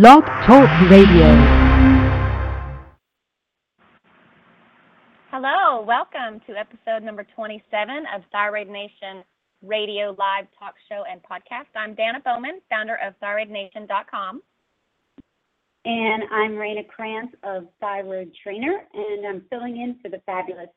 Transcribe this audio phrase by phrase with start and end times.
[0.00, 1.28] Blog Talk Radio.
[5.30, 9.22] Hello, welcome to episode number 27 of Thyroid Nation
[9.62, 11.68] Radio Live Talk Show and Podcast.
[11.76, 14.42] I'm Danna Bowman, founder of ThyroidNation.com.
[15.84, 20.70] And I'm Raina Kranz of Thyroid Trainer, and I'm filling in for the fabulous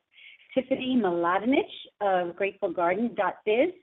[0.53, 1.63] Tiffany Mladinich
[2.01, 3.73] of GratefulGarden.biz.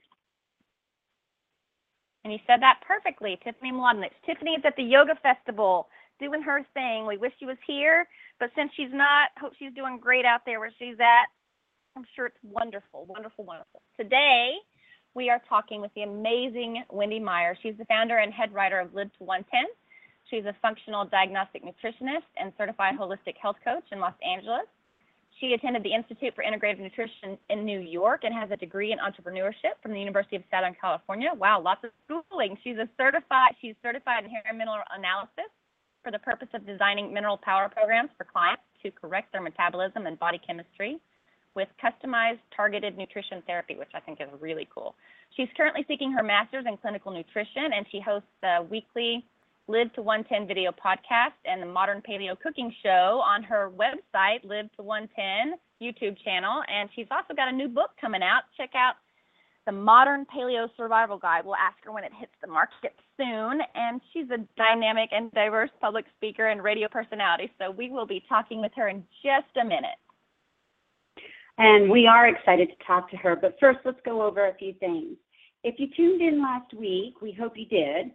[2.25, 4.09] And you said that perfectly, Tiffany Mladinich.
[4.25, 5.87] Tiffany is at the Yoga Festival
[6.19, 7.05] doing her thing.
[7.05, 8.07] We wish she was here,
[8.39, 11.29] but since she's not, hope she's doing great out there where she's at.
[11.95, 13.83] I'm sure it's wonderful, wonderful, wonderful.
[13.95, 14.55] Today,
[15.13, 17.55] we are talking with the amazing Wendy Meyer.
[17.61, 19.69] She's the founder and head writer of Live to 110.
[20.31, 24.65] She's a functional diagnostic nutritionist and certified holistic health coach in Los Angeles.
[25.39, 28.99] She attended the Institute for Integrative Nutrition in New York and has a degree in
[28.99, 31.31] entrepreneurship from the University of Southern California.
[31.35, 32.57] Wow, lots of schooling.
[32.63, 35.51] She's a certified she's certified in hair mineral analysis
[36.03, 40.17] for the purpose of designing mineral power programs for clients to correct their metabolism and
[40.19, 40.99] body chemistry
[41.55, 44.95] with customized targeted nutrition therapy, which I think is really cool.
[45.35, 49.25] She's currently seeking her master's in clinical nutrition and she hosts a weekly
[49.67, 54.69] Live to 110 video podcast and the Modern Paleo Cooking Show on her website, Live
[54.75, 56.61] to 110 YouTube channel.
[56.67, 58.43] And she's also got a new book coming out.
[58.55, 58.93] Check out
[59.65, 61.45] the Modern Paleo Survival Guide.
[61.45, 63.59] We'll ask her when it hits the market soon.
[63.73, 67.49] And she's a dynamic and diverse public speaker and radio personality.
[67.57, 69.97] So we will be talking with her in just a minute.
[71.57, 73.35] And we are excited to talk to her.
[73.35, 75.17] But first, let's go over a few things.
[75.63, 78.11] If you tuned in last week, we hope you did.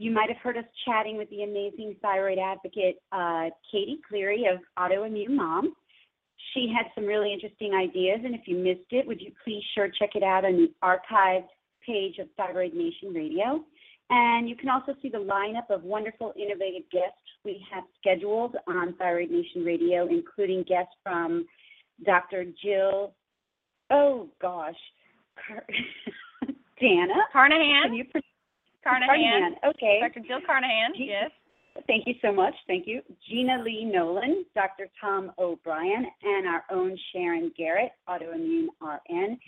[0.00, 4.60] You might have heard us chatting with the amazing thyroid advocate, uh, Katie Cleary of
[4.78, 5.74] Autoimmune Mom.
[6.54, 9.90] She had some really interesting ideas, and if you missed it, would you please sure
[9.90, 11.48] check it out on the archived
[11.86, 13.62] page of Thyroid Nation Radio.
[14.08, 18.94] And you can also see the lineup of wonderful, innovative guests we have scheduled on
[18.94, 21.44] Thyroid Nation Radio, including guests from
[22.06, 22.46] Dr.
[22.64, 23.12] Jill,
[23.90, 24.80] oh gosh,
[26.82, 27.20] Danna.
[27.34, 27.82] Carnahan.
[27.82, 28.04] Can you
[28.84, 29.08] Carnahan.
[29.08, 29.54] Carnahan.
[29.70, 29.98] Okay.
[30.00, 30.26] Dr.
[30.26, 30.94] Jill Carnahan.
[30.96, 31.30] G- yes.
[31.86, 32.54] Thank you so much.
[32.66, 33.00] Thank you.
[33.28, 34.88] Gena Lee Nolin, Dr.
[35.00, 39.38] Tom O'Bryan, and our own Sharon Garrett, Autoimmune RN.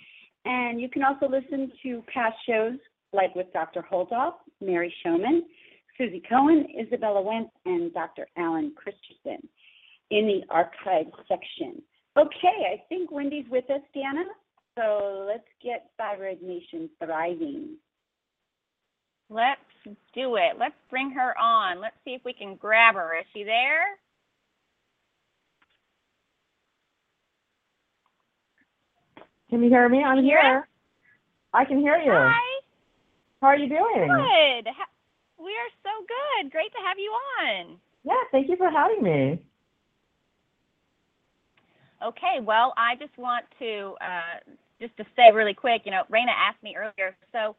[0.45, 2.79] And you can also listen to past shows
[3.13, 3.85] like with Dr.
[3.91, 5.41] Holtorf, Mary Shomon,
[5.99, 8.27] Suzy Cohen, Izabella Wentz, and Dr.
[8.37, 9.47] Alan Christianson
[10.11, 11.83] in the archive section.
[12.17, 14.25] Okay, I think Wendy's with us, Danna.
[14.77, 17.77] So let's get Thyroid Nation thriving.
[19.33, 19.61] Let's
[20.15, 20.59] do it.
[20.59, 21.81] Let's bring her on.
[21.81, 23.17] Let's see if we can grab her.
[23.19, 23.99] Is she there?
[29.49, 30.03] Can you hear me?
[30.03, 30.69] I'm hear here.
[31.53, 32.13] I can hear you.
[32.13, 32.61] Hi.
[33.41, 34.09] How are you doing?
[34.09, 34.71] Good.
[35.39, 36.53] We are so good.
[36.53, 37.77] Great to have you on.
[38.05, 39.41] Yeah, thank you for having me.
[42.03, 45.83] Okay, well, I just want to uh, just to say really quick.
[45.85, 47.17] You know, Raina asked me earlier.
[47.33, 47.55] So,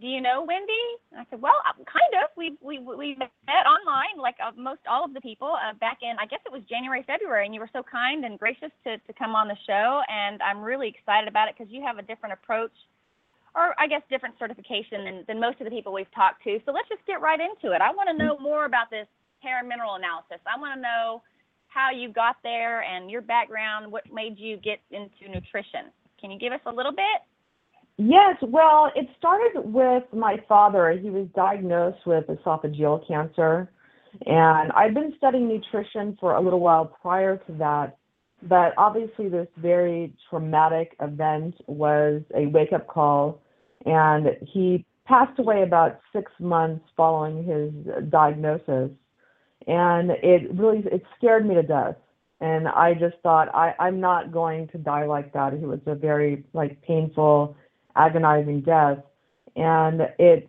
[0.00, 0.86] do you know Wendy?
[1.16, 2.30] I said, well, uh, kind of.
[2.36, 6.14] We we we met online, like uh, most all of the people, uh, back in
[6.20, 9.12] I guess it was January, February, and you were so kind and gracious to to
[9.18, 12.32] come on the show, and I'm really excited about it because you have a different
[12.34, 12.74] approach,
[13.54, 16.58] or I guess different certification than than most of the people we've talked to.
[16.64, 17.82] So let's just get right into it.
[17.82, 19.06] I want to know more about this
[19.42, 20.38] hair mineral analysis.
[20.46, 21.22] I want to know
[21.68, 25.90] how you got there and your background, what made you get into nutrition.
[26.20, 27.22] Can you give us a little bit?
[27.98, 30.92] Yes, well, it started with my father.
[30.92, 33.68] He was diagnosed with esophageal cancer,
[34.24, 37.96] and I'd been studying nutrition for a little while prior to that.
[38.40, 43.42] But obviously, this very traumatic event was a wake up call,
[43.84, 47.72] and he passed away about six months following his
[48.10, 48.90] diagnosis.
[49.66, 51.96] And it really it scared me to death.
[52.40, 55.52] And I just thought I, I'm not going to die like that.
[55.52, 57.56] It was a very like painful
[57.96, 58.98] agonizing death.
[59.56, 60.48] And it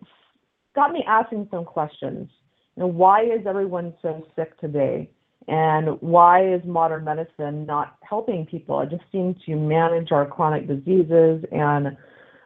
[0.74, 2.28] got me asking some questions.
[2.76, 5.10] You know, why is everyone so sick today?
[5.48, 8.80] And why is modern medicine not helping people?
[8.80, 11.44] It just seems to manage our chronic diseases.
[11.50, 11.96] And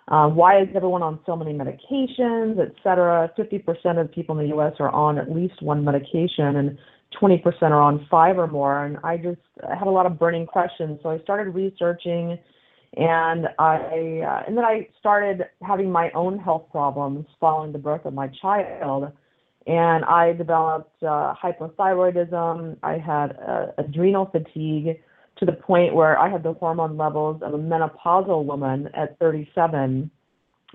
[0.08, 3.30] uh, why is everyone on so many medications, et cetera?
[3.38, 4.74] 50% of people in the U.S.
[4.78, 6.78] are on at least one medication, and
[7.20, 8.84] 20% are on five or more.
[8.84, 11.00] And I just had a lot of burning questions.
[11.02, 12.38] So I started researching
[12.96, 18.04] and I uh, and then I started having my own health problems following the birth
[18.04, 19.10] of my child,
[19.66, 22.76] and I developed uh, hypothyroidism.
[22.82, 25.00] I had uh, adrenal fatigue
[25.38, 30.08] to the point where I had the hormone levels of a menopausal woman at 37,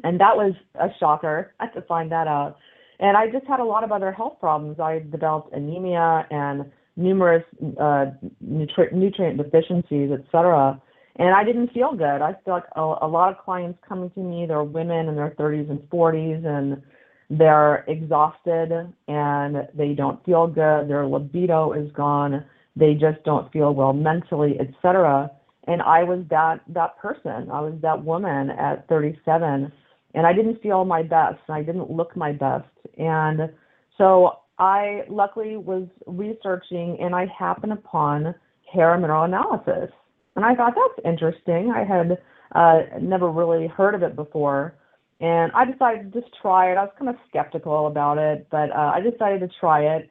[0.03, 1.53] and that was a shocker.
[1.73, 2.57] To find that out.
[2.99, 4.79] and I just had a lot of other health problems.
[4.79, 6.65] I developed anemia and
[6.97, 7.43] numerous
[7.79, 8.07] uh,
[8.43, 10.81] nutri- nutrient deficiencies, et cetera.
[11.15, 12.21] And I didn't feel good.
[12.21, 15.31] I feel like a, a lot of clients coming to me, they're women in their
[15.31, 16.81] 30s and 40s, and
[17.29, 18.71] they're exhausted
[19.07, 20.89] and they don't feel good.
[20.89, 22.43] Their libido is gone.
[22.75, 25.29] They just don't feel well mentally, et cetera.
[25.67, 27.51] And I was that that person.
[27.51, 29.71] I was that woman at 37
[30.15, 32.65] and I didn't feel my best and I didn't look my best.
[32.97, 33.51] And
[33.97, 38.33] so I luckily was researching and I happened upon
[38.71, 39.91] hair mineral analysis.
[40.39, 41.69] And I thought that's interesting.
[41.75, 42.17] I had
[42.55, 44.73] uh, never really heard of it before.
[45.19, 46.77] And I decided to just try it.
[46.77, 50.09] I was kind of skeptical about it, but uh, I decided to try it.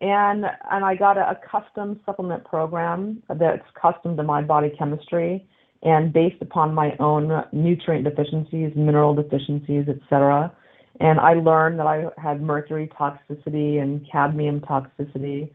[0.00, 5.46] And and I got a, a custom supplement program that's custom to my body chemistry
[5.84, 10.52] and based upon my own nutrient deficiencies, mineral deficiencies, etc.
[10.98, 15.50] And I learned that I had mercury toxicity and cadmium toxicity.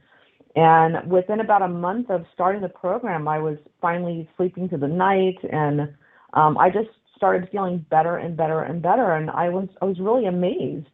[0.56, 4.88] And within about a month of starting the program, I was finally sleeping through the
[4.88, 5.94] night, and
[6.34, 9.14] um, I just started feeling better and better and better.
[9.14, 10.86] And I was I was really amazed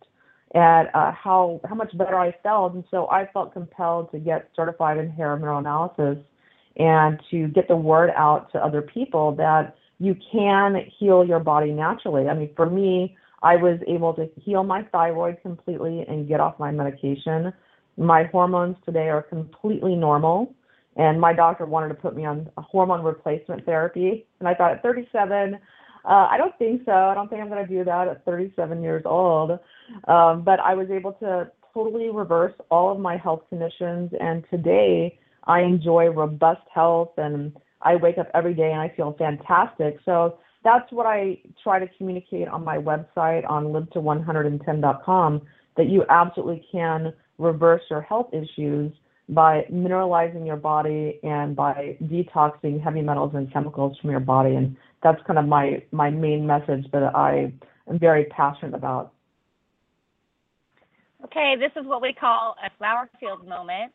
[0.55, 2.73] at uh, how how much better I felt.
[2.73, 6.17] And so I felt compelled to get certified in hair mineral analysis
[6.77, 11.71] and to get the word out to other people that you can heal your body
[11.71, 12.29] naturally.
[12.29, 16.57] I mean, for me, I was able to heal my thyroid completely and get off
[16.59, 17.53] my medication.
[17.97, 20.53] My hormones today are completely normal.
[20.95, 24.25] And my doctor wanted to put me on a hormone replacement therapy.
[24.39, 25.57] And I thought at 37, uh,
[26.07, 26.91] I don't think so.
[26.91, 29.51] I don't think I'm going to do that at 37 years old.
[30.07, 34.11] Um, but I was able to totally reverse all of my health conditions.
[34.19, 39.15] And today, I enjoy robust health and I wake up every day and I feel
[39.17, 39.99] fantastic.
[40.03, 45.41] So that's what I try to communicate on my website on liveto110.com
[45.77, 48.91] that you absolutely can reverse your health issues
[49.29, 54.75] by mineralizing your body and by detoxing heavy metals and chemicals from your body and
[55.01, 57.51] that's kind of my my main message that I
[57.87, 59.13] am very passionate about.
[61.23, 63.91] Okay, this is what we call a flower field moment.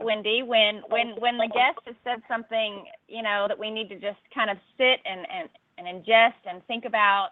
[0.00, 3.96] Wendy, when when when the guest has said something, you know, that we need to
[3.96, 5.48] just kind of sit and and,
[5.78, 7.30] and ingest and think about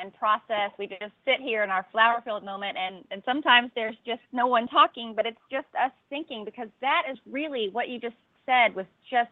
[0.00, 3.96] and process, we just sit here in our flower field moment and and sometimes there's
[4.06, 7.98] just no one talking, but it's just us thinking because that is really what you
[8.00, 8.16] just
[8.46, 9.30] said was just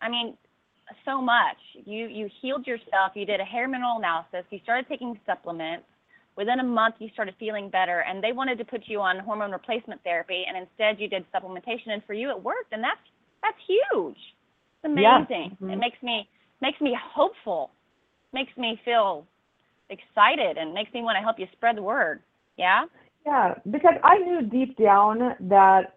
[0.00, 0.36] I mean,
[1.04, 1.58] so much.
[1.84, 5.86] You you healed yourself, you did a hair mineral analysis, you started taking supplements
[6.36, 9.52] Within a month, you started feeling better, and they wanted to put you on hormone
[9.52, 13.00] replacement therapy, and instead you did supplementation, and for you it worked, and that's
[13.42, 14.16] that's huge.
[14.16, 15.04] It's amazing.
[15.04, 15.44] Yeah.
[15.44, 15.78] It mm-hmm.
[15.78, 16.28] makes me
[16.62, 17.70] makes me hopeful,
[18.32, 19.26] makes me feel
[19.92, 22.20] excited, and makes me want to help you spread the word.
[22.56, 22.86] Yeah.
[23.24, 25.94] Yeah, because I knew deep down that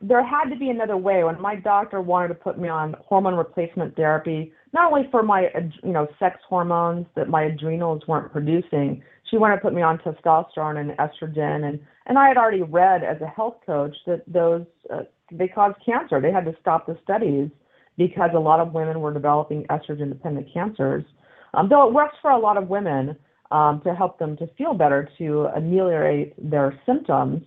[0.00, 1.24] there had to be another way.
[1.24, 5.48] When my doctor wanted to put me on hormone replacement therapy, not only for my
[5.82, 9.98] you know sex hormones that my adrenals weren't producing, she wanted to put me on
[9.98, 14.64] testosterone and estrogen, and and I had already read as a health coach that those
[14.92, 15.02] uh,
[15.32, 16.20] they cause cancer.
[16.20, 17.50] They had to stop the studies
[17.98, 21.04] because a lot of women were developing estrogen dependent cancers.
[21.52, 23.16] Um, though it works for a lot of women
[23.50, 27.42] um, to help them to feel better, to ameliorate their symptoms.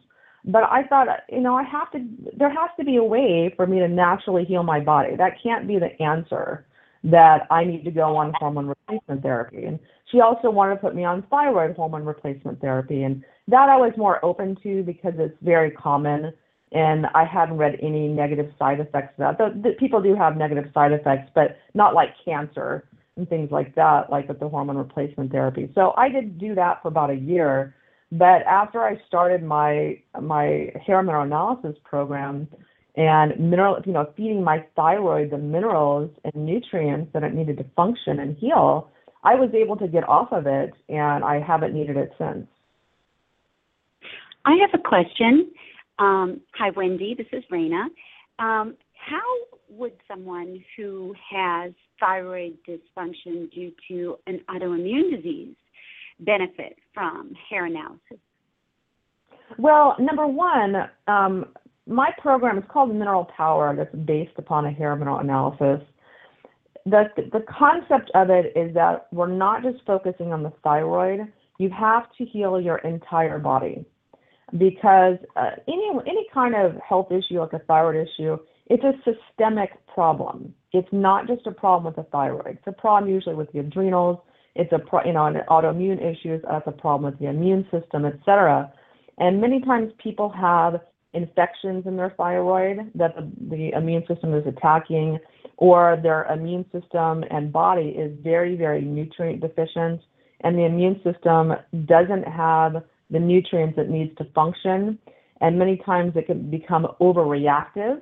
[0.45, 2.05] But I thought, you know, I have to,
[2.37, 5.15] there has to be a way for me to naturally heal my body.
[5.15, 6.65] That can't be the answer
[7.05, 9.65] that I need to go on hormone replacement therapy.
[9.65, 9.79] And
[10.11, 13.03] she also wanted to put me on thyroid hormone replacement therapy.
[13.03, 16.33] And that I was more open to because it's very common
[16.71, 19.37] and I hadn't read any negative side effects of that.
[19.37, 22.85] The, the, people do have negative side effects, but not like cancer
[23.17, 25.71] and things like that, like with the hormone replacement therapy.
[25.75, 27.75] So I did do that for about a year.
[28.11, 32.47] But after I started my my hair mineral analysis program
[32.95, 37.65] and mineral, you know, feeding my thyroid the minerals and nutrients that it needed to
[37.75, 38.91] function and heal,
[39.23, 42.45] I was able to get off of it, and I haven't needed it since.
[44.45, 45.51] I have a question.
[45.97, 47.15] Um, hi, Wendy.
[47.17, 47.85] This is Raina.
[48.37, 49.21] Um, how
[49.69, 55.55] would someone who has thyroid dysfunction due to an autoimmune disease
[56.19, 58.19] benefit from hair analysis?
[59.57, 61.45] Well, number one, um,
[61.87, 63.75] my program is called Mineral Power.
[63.75, 65.85] That's based upon a hair mineral analysis.
[66.85, 71.31] The, the concept of it is that we're not just focusing on the thyroid.
[71.59, 73.85] You have to heal your entire body
[74.57, 79.71] because uh, any any kind of health issue like a thyroid issue, it's a systemic
[79.87, 80.53] problem.
[80.73, 82.57] It's not just a problem with the thyroid.
[82.57, 84.17] It's a problem usually with the adrenals.
[84.55, 88.05] it's a pro- you know an autoimmune issues that's a problem with the immune system
[88.05, 88.71] etc
[89.17, 90.81] and many times people have
[91.13, 95.19] infections in their thyroid that the, the immune system is attacking
[95.57, 100.01] or their immune system and body is very very nutrient deficient
[100.41, 101.53] and the immune system
[101.85, 104.97] doesn't have the nutrients it needs to function
[105.41, 108.01] and many times it can become overreactive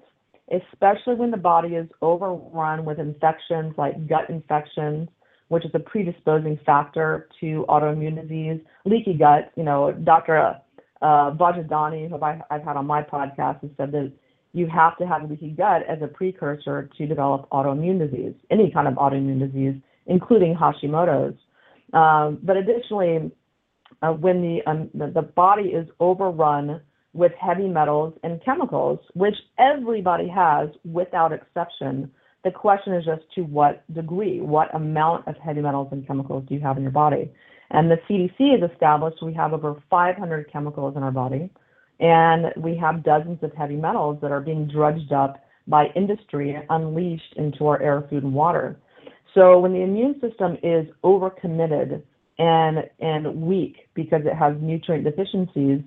[0.50, 5.08] especially when the body is overrun with infections like gut infections
[5.52, 8.62] which is a predisposing factor to autoimmune disease.
[8.86, 10.56] Leaky gut, you know, Dr.
[11.02, 14.14] Uh, Vojdani, who I, I've had on my podcast, has said that
[14.54, 18.88] you have to have leaky gut as a precursor to develop autoimmune disease, any kind
[18.88, 21.38] of autoimmune disease, including Hashimoto's.
[21.92, 23.30] Um, but additionally,
[24.02, 26.80] uh, when the, um, the, the body is overrun
[27.14, 32.12] with heavy metals and chemicals, which everybody has without exception,
[32.44, 36.56] the question is just to what degree, what amount of heavy metals and chemicals do
[36.56, 37.32] you have in your body?
[37.70, 41.50] And the CDC has established we have over 500 chemicals in our body,
[42.00, 47.34] and we have dozens of heavy metals that are being drudged up by industry unleashed
[47.38, 48.78] into our air, food, and water.
[49.34, 52.02] So when the immune system is overcommitted
[52.40, 55.82] and and weak because it has nutrient deficiencies,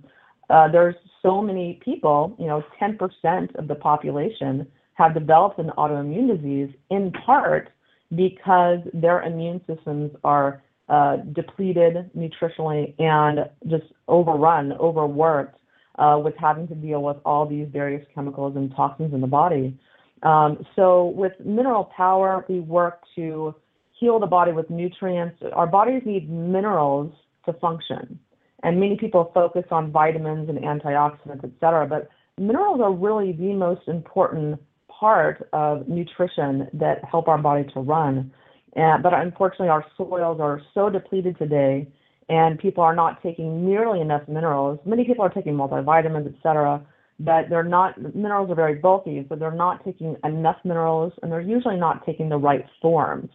[0.51, 6.37] uh, there's so many people, you know, 10% of the population have developed an autoimmune
[6.37, 7.71] disease in part
[8.15, 15.59] because their immune systems are uh, depleted nutritionally and just overrun, overworked
[15.99, 19.79] uh, with having to deal with all these various chemicals and toxins in the body.
[20.23, 23.55] Um, so with mineral power, we work to
[23.99, 25.43] heal the body with nutrients.
[25.53, 27.13] Our bodies need minerals
[27.47, 28.19] to function.
[28.65, 33.53] And many people focus on vitamins and antioxidants, et cetera, but minerals are really the
[33.53, 38.33] most important part of nutrition that help our body to run.
[38.75, 41.87] And, but unfortunately, our soils are so depleted today,
[42.29, 44.81] and people are not taking nearly enough minerals.
[44.87, 46.75] Many people are taking multivitamins, et cetera,
[47.21, 51.41] but they're not, minerals are very bulky, so they're not taking enough minerals, and they're
[51.57, 53.31] usually not taking the right forms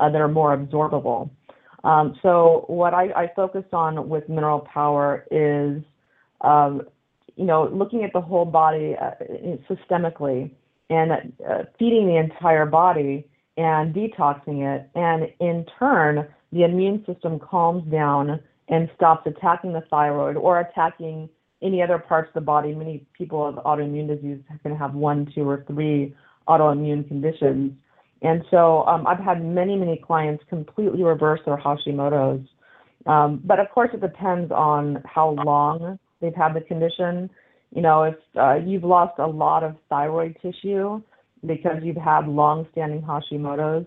[0.00, 1.28] uh, that are more absorbable.
[1.84, 5.82] Um, so what I, I, focus on with mineral power is,
[6.42, 6.82] um,
[7.36, 9.12] you know, looking at the whole body uh,
[9.68, 10.50] systemically
[10.90, 14.90] and uh, feeding the entire body and detoxing it.
[14.94, 21.28] And in turn, the immune system calms down and stops attacking the thyroid or attacking
[21.62, 22.74] any other parts of the body.
[22.74, 26.14] Many people with autoimmune disease can have one, two, or three
[26.48, 27.72] autoimmune conditions.
[28.22, 32.46] And so um, I've had many, many clients completely reverse their Hashimoto's.
[33.06, 37.30] Um, but of course, it depends on how long they've had the condition
[37.74, 41.00] you know, if uh, you've lost a lot of thyroid tissue
[41.46, 43.86] because you've had long-standing Hashimoto's,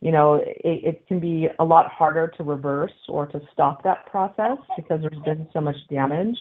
[0.00, 4.06] you know, it, it can be a lot harder to reverse or to stop that
[4.06, 6.36] process because there's been so much damage.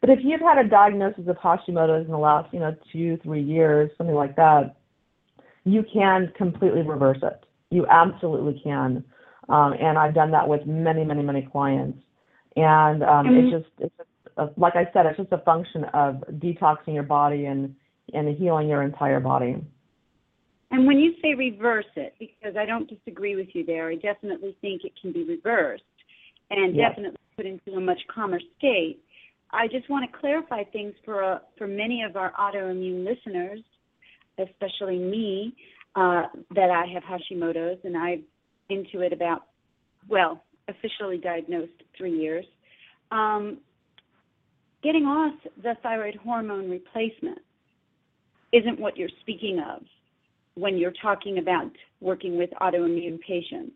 [0.00, 3.42] But if you've had a diagnosis of Hashimoto's in the last, you know, two, three
[3.42, 4.76] years, something like that,
[5.64, 7.44] you can completely reverse it.
[7.70, 9.04] You absolutely can.
[9.48, 11.98] Um, and I've done that with many, many, many clients.
[12.56, 13.46] And um, mm-hmm.
[13.46, 14.08] it's just it's just
[14.56, 17.74] like I said, it's just a function of detoxing your body and
[18.12, 19.56] and healing your entire body.
[20.70, 24.56] And when you say reverse it, because I don't disagree with you there, I definitely
[24.60, 25.84] think it can be reversed
[26.50, 26.90] and yes.
[26.90, 29.00] definitely put into a much calmer state.
[29.52, 33.60] I just want to clarify things for uh, for many of our autoimmune listeners,
[34.38, 35.54] especially me,
[35.96, 36.24] uh,
[36.54, 38.24] that I have Hashimoto's and I'm
[38.68, 39.42] into it about,
[40.08, 42.44] well, officially diagnosed three years.
[43.10, 43.58] Um,
[44.82, 47.38] getting off the thyroid hormone replacement
[48.52, 49.82] isn't what you're speaking of
[50.54, 53.72] when you're talking about working with autoimmune patients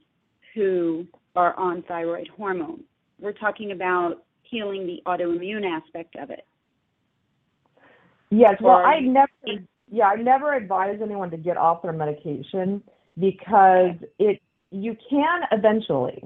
[0.55, 2.83] who are on thyroid hormone.
[3.21, 6.45] We're talking about healing the autoimmune aspect of it.
[8.31, 9.29] Yes, well, I've never,
[9.91, 12.83] yeah, I never advise anyone to get off their medication
[13.19, 14.41] because it
[14.71, 16.23] you can eventually,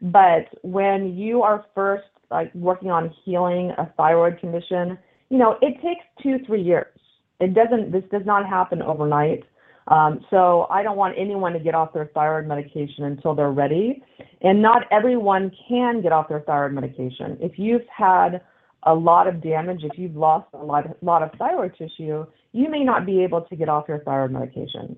[0.00, 4.96] but when you are first like working on healing a thyroid condition,
[5.28, 6.86] you know, it takes two, three years.
[7.40, 9.44] It doesn't, this does not happen overnight.
[9.88, 14.02] Um, so I don't want anyone to get off their thyroid medication until they're ready.
[14.42, 17.36] And not everyone can get off their thyroid medication.
[17.40, 18.40] If you've had
[18.84, 22.84] a lot of damage, if you've lost a lot, lot of thyroid tissue, you may
[22.84, 24.96] not be able to get off your thyroid medication.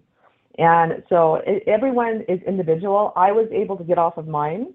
[0.58, 3.12] And so it, everyone is individual.
[3.16, 4.74] I was able to get off of mine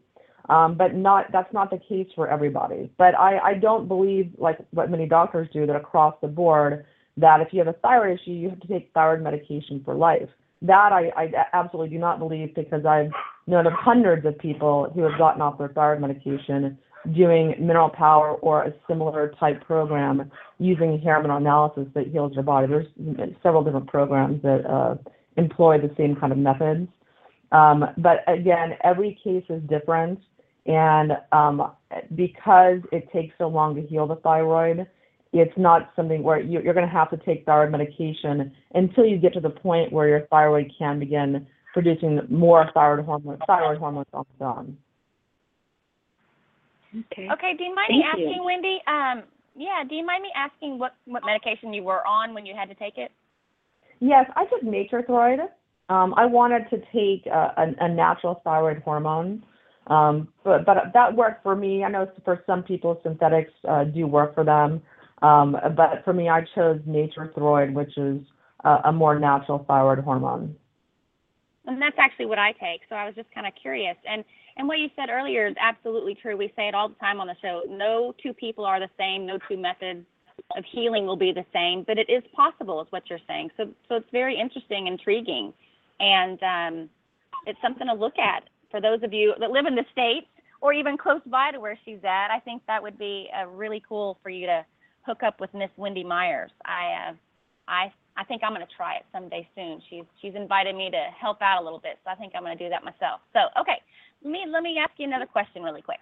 [0.49, 2.89] um, but not that's not the case for everybody.
[2.97, 6.85] But I, I don't believe like what many doctors do that across the board
[7.17, 10.29] that if you have a thyroid issue you have to take thyroid medication for life.
[10.61, 13.11] that I, I absolutely do not believe because I've
[13.47, 16.77] known of hundreds of people who have gotten off their thyroid medication
[17.13, 22.43] doing mineral power or a similar type program using hair mineral analysis that heals your
[22.43, 22.67] body.
[22.67, 22.87] There's
[23.43, 24.95] several different programs that uh,
[25.37, 26.87] employ the same kind of methods.
[27.51, 30.19] Um, but again, every case is different.
[30.65, 31.71] And um,
[32.15, 34.85] because it takes so long to heal the thyroid,
[35.31, 39.17] it's not something where you, are going to have to take thyroid medication until you
[39.17, 44.07] get to the point where your thyroid can begin producing more thyroid hormone, thyroid hormones
[44.13, 44.77] on its own.
[46.99, 47.29] Okay.
[47.31, 48.43] Okay, do you mind Thank me asking, you.
[48.43, 48.81] Wendy?
[48.87, 49.23] Um,
[49.55, 52.69] yeah, do you mind me asking what what medication you were on when you had
[52.69, 53.11] to take it?
[53.99, 55.39] Yes, I took Nature-Throid.
[55.89, 59.43] Um, I wanted to take a, a, a natural thyroid hormone,
[59.87, 61.83] um, but but that worked for me.
[61.83, 64.81] I know for some people synthetics uh, do work for them,
[65.21, 68.21] um, but for me, I chose Nature-Throid, which is
[68.63, 70.55] a, a more natural thyroid hormone.
[71.65, 72.81] And that's actually what I take.
[72.87, 73.97] So I was just kind of curious.
[74.09, 74.23] And
[74.57, 76.35] and what you said earlier is absolutely true.
[76.37, 77.61] We say it all the time on the show.
[77.69, 79.25] No two people are the same.
[79.25, 80.05] No two methods
[80.55, 83.49] of healing will be the same, but it is possible, is what you're saying.
[83.57, 85.53] So so it's very interesting, intriguing,
[85.99, 86.89] and um,
[87.45, 90.27] it's something to look at for those of you that live in the states
[90.61, 92.29] or even close by to where she's at.
[92.31, 94.65] I think that would be uh, really cool for you to
[95.05, 96.51] hook up with Miss Wendy Myers.
[96.65, 97.13] I uh,
[97.67, 99.81] I I think I'm going to try it someday soon.
[99.89, 102.57] She's she's invited me to help out a little bit, so I think I'm going
[102.57, 103.21] to do that myself.
[103.33, 103.81] So okay,
[104.23, 105.99] me let me ask you another question really quick.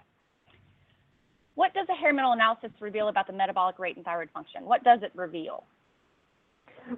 [1.56, 4.66] What does a hair mineral analysis reveal about the metabolic rate and thyroid function?
[4.66, 5.64] What does it reveal?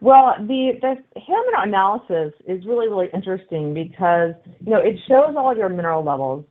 [0.01, 4.33] Well, the the hair mineral analysis is really really interesting because
[4.65, 6.45] you know it shows all of your mineral levels,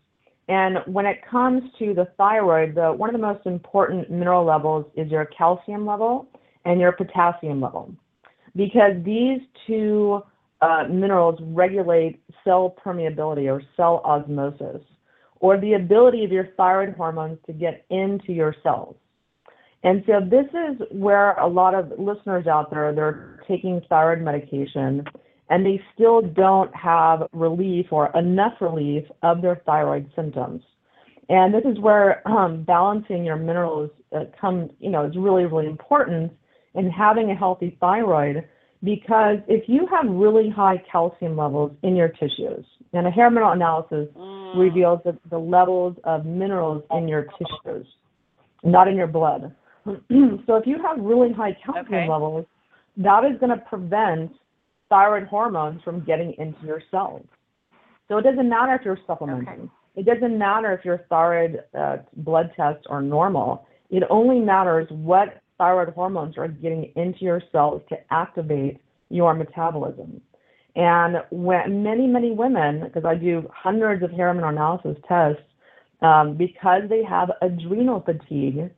[0.49, 4.87] and when it comes to the thyroid, the one of the most important mineral levels
[4.94, 6.28] is your calcium level
[6.64, 7.94] and your potassium level
[8.56, 10.23] because these two
[10.89, 14.83] minerals regulate cell permeability or cell osmosis,
[15.41, 18.97] or the ability of your thyroid hormones to get into your cells.
[19.83, 25.05] And so this is where a lot of listeners out there, they're taking thyroid medication
[25.49, 30.62] and they still don't have relief or enough relief of their thyroid symptoms.
[31.29, 35.66] And this is where um, balancing your minerals uh, come, you know, is really, really
[35.66, 36.33] important
[36.75, 38.45] and having a healthy thyroid
[38.87, 43.53] because if you have really high calcium levels in your tissues, and a hair mineral
[43.53, 44.57] analysis Mm.
[44.57, 47.87] reveals the, the levels of minerals in your tissues,
[48.62, 49.53] not in your blood.
[49.85, 52.09] so if you have really high calcium Okay.
[52.09, 52.46] levels,
[52.96, 54.31] that is going to prevent
[54.88, 57.27] thyroid hormones from getting into your cells.
[58.07, 59.68] So it doesn't matter if you're supplementing.
[59.96, 63.66] It doesn't matter if your thyroid uh, blood tests are normal.
[63.90, 70.21] It only matters what thyroid hormones are getting into your cells to activate your metabolism.
[70.75, 75.42] And when many, many women, because I do hundreds of hair analysis tests,
[76.03, 78.71] um, because they have adrenal fatigue,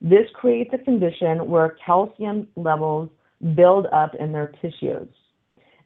[0.00, 3.08] this creates a condition where calcium levels
[3.54, 5.08] build up in their tissues.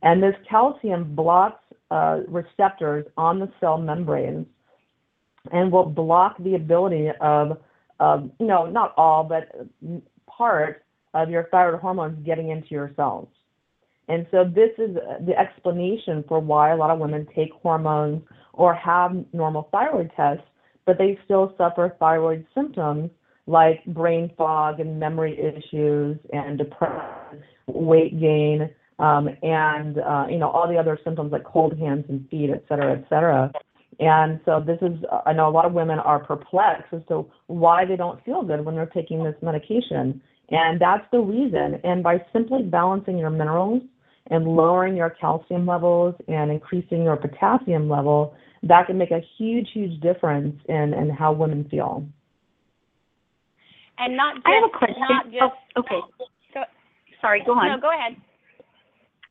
[0.02, 4.46] And this calcium blocks uh, receptors on the cell membranes
[5.52, 7.58] and will block the ability of,
[8.00, 9.50] of, you know, not all, but
[10.38, 13.28] part of your thyroid hormones getting into your cells.
[14.08, 14.96] And so this is
[15.26, 18.22] the explanation for why a lot of women take hormones
[18.54, 20.44] or have normal thyroid tests,
[20.86, 23.10] but they still suffer thyroid symptoms
[23.46, 30.50] like brain fog and memory issues and depression, weight gain, um, and uh, you know
[30.50, 33.50] all the other symptoms like cold hands and feet, et cetera, et cetera.
[34.00, 37.84] And so this is, I know a lot of women are perplexed as to why
[37.84, 40.20] they don't feel good when they're taking this medication.
[40.50, 41.80] And that's the reason.
[41.82, 43.82] And by simply balancing your minerals
[44.30, 49.68] and lowering your calcium levels and increasing your potassium level, that can make a huge,
[49.74, 52.06] huge difference in, in how women feel.
[53.98, 55.04] And not just I have a question.
[55.08, 55.98] not just oh, okay.
[56.20, 56.62] Oh, go-
[57.20, 57.66] Sorry, go on.
[57.66, 58.16] no, go ahead.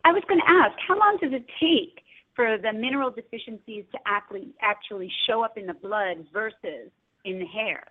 [0.04, 2.04] I was going to ask, how long does it take
[2.38, 3.98] for the mineral deficiencies to
[4.62, 6.90] actually show up in the blood versus
[7.26, 7.84] in the hair?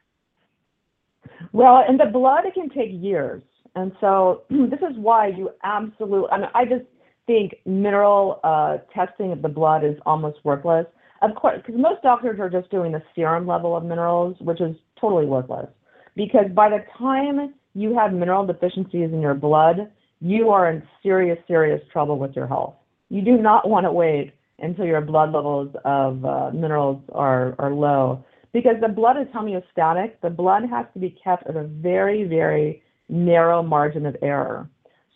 [1.52, 3.42] Well, in the blood, it can take years.
[3.74, 6.84] And so this is why you absolutely, I mean, I just
[7.26, 10.86] think mineral uh, testing of the blood is almost worthless.
[11.22, 14.76] Of course, because most doctors are just doing the serum level of minerals, which is
[15.00, 15.66] totally worthless.
[16.14, 21.38] Because by the time you have mineral deficiencies in your blood, you are in serious,
[21.48, 22.74] serious trouble with your health.
[23.08, 27.72] You do not want to wait until your blood levels of uh, minerals are, are
[27.72, 30.12] low because the blood is homeostatic.
[30.22, 34.68] The blood has to be kept at a very, very narrow margin of error.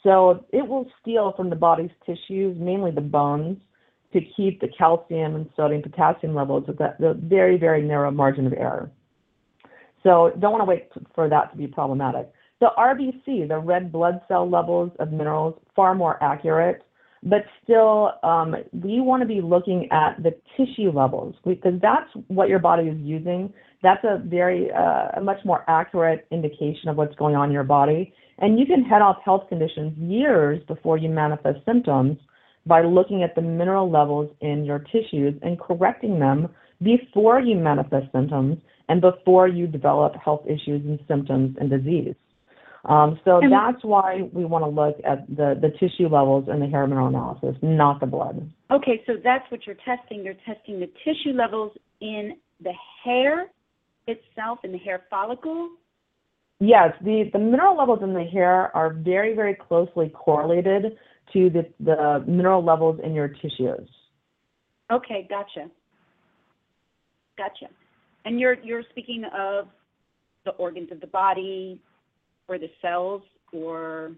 [0.02, 3.58] So it will steal from the body's tissues, mainly the bones,
[4.12, 8.46] to keep the calcium and sodium potassium levels at that the very, very narrow margin
[8.46, 8.90] of error.
[10.02, 12.30] So don't want to wait for that to be problematic.
[12.60, 16.82] The RBC, the red blood cell levels of minerals, far more accurate,
[17.22, 22.48] but still, um, we want to be looking at the tissue levels because that's what
[22.48, 23.52] your body is using.
[23.82, 27.64] That's a very, uh, a much more accurate indication of what's going on in your
[27.64, 28.14] body.
[28.38, 32.16] And you can head off health conditions years before you manifest symptoms
[32.66, 36.48] by looking at the mineral levels in your tissues and correcting them
[36.82, 38.56] before you manifest symptoms
[38.88, 42.14] and before you develop health issues and symptoms and disease.
[42.84, 46.60] Um, so and that's why we want to look at the, the tissue levels in
[46.60, 48.50] the hair mineral analysis, not the blood.
[48.70, 50.24] Okay, so that's what you're testing.
[50.24, 52.72] You're testing the tissue levels in the
[53.04, 53.48] hair
[54.06, 55.70] itself, in the hair follicle?
[56.58, 60.96] Yes, the, the mineral levels in the hair are very, very closely correlated
[61.32, 63.88] to the, the mineral levels in your tissues.
[64.92, 65.70] Okay, gotcha.
[67.38, 67.72] Gotcha.
[68.26, 69.68] And you're you're speaking of
[70.44, 71.80] the organs of the body
[72.50, 74.12] or the cells or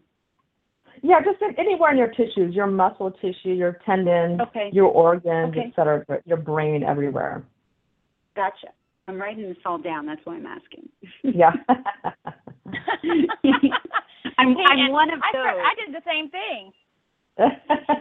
[1.02, 4.70] yeah, just anywhere in your tissues, your muscle tissue, your tendons, okay.
[4.72, 5.68] your organs, okay.
[5.68, 7.42] et cetera, your brain, everywhere.
[8.36, 8.68] Gotcha.
[9.08, 10.06] I'm writing this all down.
[10.06, 10.88] That's why I'm asking.
[11.22, 11.52] yeah.
[14.38, 15.60] I'm, I'm one of I, those.
[15.60, 16.72] I did the same thing.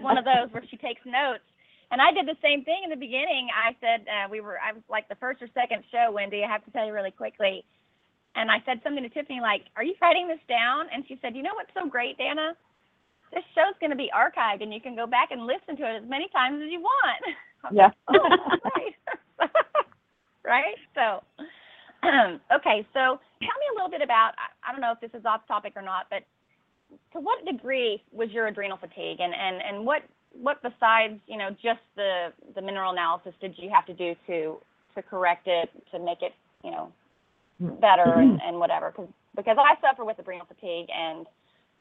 [0.02, 1.44] one of those where she takes notes.
[1.92, 3.50] And I did the same thing in the beginning.
[3.52, 6.44] I said uh, we were I was like the first or second show, Wendy.
[6.44, 7.66] I have to tell you really quickly.
[8.36, 11.36] And I said something to Tiffany like, "Are you writing this down?" And she said,
[11.36, 12.56] "You know what's so great, Danna?
[13.34, 16.04] This show's going to be archived, and you can go back and listen to it
[16.04, 17.24] as many times as you want."
[17.72, 17.92] Yeah.
[18.10, 19.50] Like, oh, right.
[20.44, 20.76] right.
[20.96, 21.22] So,
[22.02, 22.82] um, okay.
[22.92, 24.34] So, tell me a little bit about.
[24.42, 26.24] I, I don't know if this is off topic or not, but
[27.14, 30.02] to what degree was your adrenal fatigue, and and and what
[30.34, 34.58] what besides you know just the the mineral analysis did you have to do to
[34.96, 36.92] to correct it to make it you know
[37.62, 41.26] better and, and whatever because because I suffer with adrenal fatigue and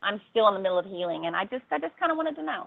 [0.02, 2.36] I'm still in the middle of healing and I just I just kind of wanted
[2.36, 2.66] to know.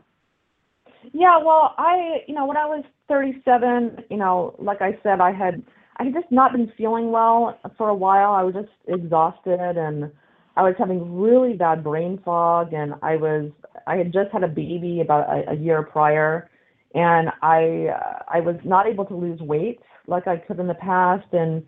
[1.11, 5.31] Yeah, well, I you know when I was 37, you know, like I said, I
[5.31, 5.63] had
[5.97, 8.33] I had just not been feeling well for a while.
[8.33, 10.11] I was just exhausted and
[10.55, 13.51] I was having really bad brain fog and I was
[13.87, 16.49] I had just had a baby about a, a year prior
[16.93, 20.75] and I uh, I was not able to lose weight like I could in the
[20.75, 21.65] past and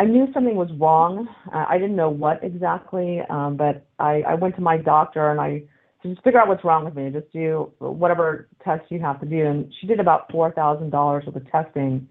[0.00, 1.28] I knew something was wrong.
[1.54, 5.38] Uh, I didn't know what exactly, um, but I, I went to my doctor and
[5.38, 5.62] I
[6.02, 7.10] to just figure out what's wrong with me.
[7.10, 9.44] Just do whatever tests you have to do.
[9.44, 12.08] And she did about four thousand dollars worth of testing.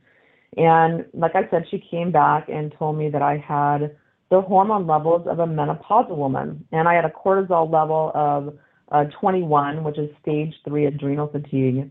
[0.56, 3.96] And like I said, she came back and told me that I had
[4.30, 8.56] the hormone levels of a menopausal woman, and I had a cortisol level of
[8.92, 11.90] uh, 21, which is stage three adrenal fatigue.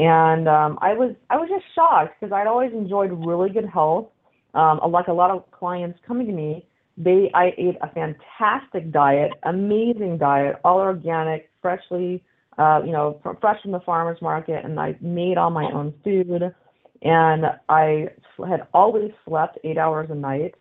[0.00, 4.08] And um, I was I was just shocked because I'd always enjoyed really good health.
[4.54, 9.32] Um, like a lot of clients coming to me, they I ate a fantastic diet,
[9.44, 12.22] amazing diet, all organic, freshly,
[12.58, 15.94] uh, you know, fr- fresh from the farmers market, and I made all my own
[16.04, 16.54] food.
[17.02, 18.08] And I
[18.46, 20.54] had always slept eight hours a night.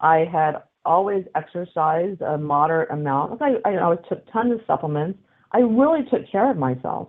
[0.00, 3.42] I had always exercised a moderate amount.
[3.42, 5.18] I, I always took tons of supplements.
[5.52, 7.08] I really took care of myself.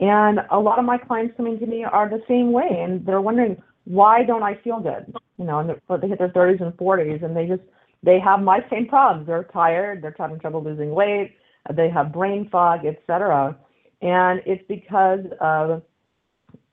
[0.00, 3.20] And a lot of my clients coming to me are the same way, and they're
[3.20, 5.12] wondering why don't I feel good?
[5.38, 7.62] You know, and they hit their 30s and 40s, and they just
[8.02, 9.26] they have my same problems.
[9.26, 11.36] They're tired, they're having trouble losing weight,
[11.72, 13.56] they have brain fog, etc.
[14.02, 15.82] And it's because of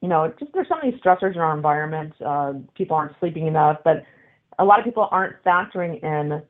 [0.02, 2.14] you know, just there's so many stressors in our environment.
[2.24, 4.04] Uh, people aren't sleeping enough, but
[4.60, 6.42] a lot of people aren't factoring in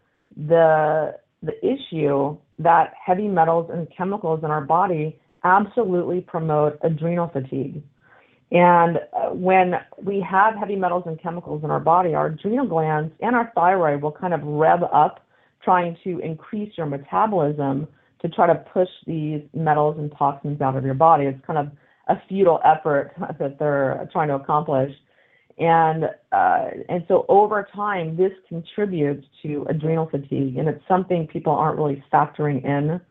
[0.48, 7.82] the the issue that heavy metals and chemicals in our body absolutely promote adrenal fatigue.
[8.52, 13.14] And uh, when we have heavy metals and chemicals in our body, our adrenal glands
[13.20, 15.26] and our thyroid will kind of rev up,
[15.64, 17.88] trying to increase your metabolism
[18.22, 21.26] to try to push these metals and toxins out of your body.
[21.26, 21.68] It's kind of
[22.08, 24.94] a futile effort that they're trying to accomplish.
[25.60, 31.52] And uh, and so over time, this contributes to adrenal fatigue, and it's something people
[31.52, 33.02] aren't really factoring in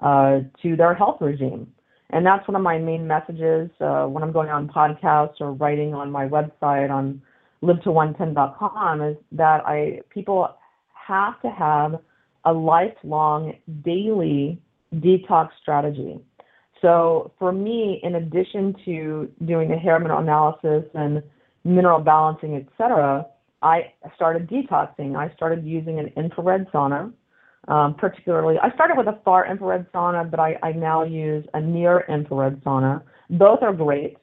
[0.00, 1.72] uh, to their health regime.
[2.14, 5.94] And that's one of my main messages uh, when I'm going on podcasts or writing
[5.94, 7.20] on my website on
[7.60, 10.48] live110.com is that I people
[10.92, 11.98] have to have
[12.44, 14.62] a lifelong daily
[14.94, 16.20] detox strategy.
[16.80, 21.20] So for me, in addition to doing the hair mineral analysis and
[21.64, 23.26] mineral balancing, etc.,
[23.60, 25.16] I started detoxing.
[25.16, 27.12] I started using an infrared sauna.
[27.68, 31.60] Um, particularly, I started with a far infrared sauna, but I, I now use a
[31.60, 33.02] near infrared sauna.
[33.30, 34.18] Both are great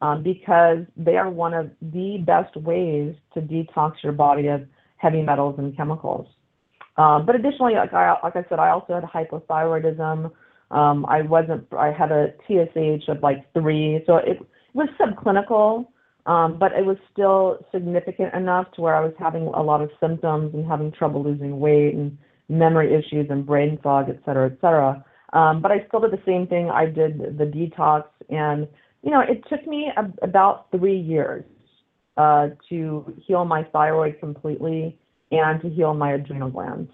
[0.00, 4.62] um, because they are one of the best ways to detox your body of
[4.96, 6.26] heavy metals and chemicals.
[6.96, 10.30] Um, but additionally, like I, like I said, I also had hypothyroidism.
[10.70, 14.38] Um, I wasn't, I had a TSH of like three, so it
[14.74, 15.86] was subclinical,
[16.26, 19.90] um, but it was still significant enough to where I was having a lot of
[19.98, 22.18] symptoms and having trouble losing weight and
[22.50, 25.04] memory issues and brain fog, et cetera, et cetera.
[25.32, 26.70] Um, but I still did the same thing.
[26.70, 28.66] I did the detox, and
[29.02, 29.90] you know, it took me
[30.22, 31.44] about three years
[32.16, 34.98] uh, to heal my thyroid completely
[35.30, 36.90] and to heal my adrenal glands.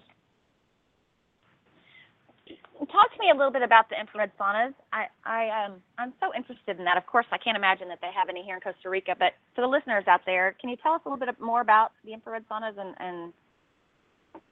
[2.77, 4.73] Talk to me a little bit about the infrared saunas.
[4.93, 6.95] I, I, um, I'm so interested in that.
[6.95, 9.61] Of course, I can't imagine that they have any here in Costa Rica, but for
[9.61, 12.45] the listeners out there, can you tell us a little bit more about the infrared
[12.47, 13.33] saunas and, and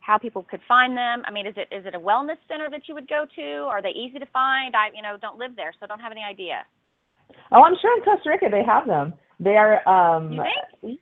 [0.05, 1.23] how people could find them?
[1.25, 3.45] I mean, is it is it a wellness center that you would go to?
[3.65, 4.75] Are they easy to find?
[4.75, 6.63] I, you know, don't live there, so don't have any idea.
[7.51, 9.13] Oh, I'm sure in Costa Rica they have them.
[9.39, 9.87] They are.
[9.89, 10.43] Um, you
[10.81, 10.99] think?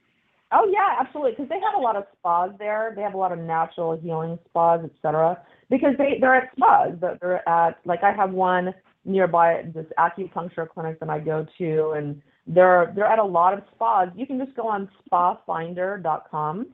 [0.53, 1.31] Oh yeah, absolutely.
[1.31, 2.93] Because they have a lot of spas there.
[2.95, 5.41] They have a lot of natural healing spas, etc.
[5.69, 6.93] Because they they're at spas.
[7.01, 12.21] They're at like I have one nearby this acupuncture clinic that I go to, and
[12.47, 14.09] they're they're at a lot of spas.
[14.15, 16.67] You can just go on spafinder.com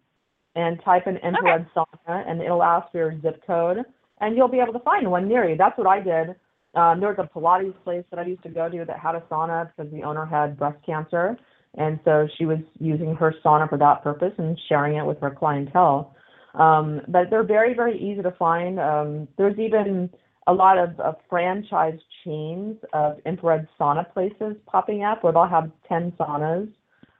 [0.55, 1.87] and type in infrared okay.
[2.07, 3.77] sauna, and it'll ask for your zip code,
[4.21, 5.55] and you'll be able to find one near you.
[5.55, 6.35] That's what I did.
[6.75, 9.21] Um, there was a Pilates place that I used to go to that had a
[9.31, 11.37] sauna because the owner had breast cancer
[11.75, 15.31] and so she was using her sauna for that purpose and sharing it with her
[15.31, 16.15] clientele.
[16.55, 18.79] Um, but they're very, very easy to find.
[18.79, 20.09] Um, there's even
[20.47, 25.71] a lot of, of franchise chains of infrared sauna places popping up where they'll have
[25.87, 26.71] 10 saunas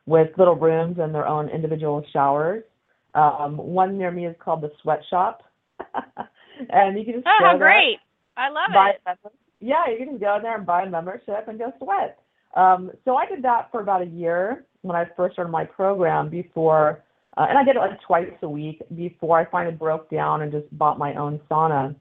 [0.08, 2.64] with little rooms and their own individual showers.
[3.16, 5.44] Um, one near me is called the Sweat Shop.
[6.70, 7.98] and you can just oh, go great.
[8.38, 9.18] I love buy, it.
[9.60, 12.20] Yeah, you can go in there and buy a membership and go sweat.
[12.56, 16.30] Um, so I did that for about a year when I first started my program
[16.30, 17.04] before,
[17.38, 20.52] uh, and I did it like twice a week before I finally broke down and
[20.52, 21.96] just bought my own sauna.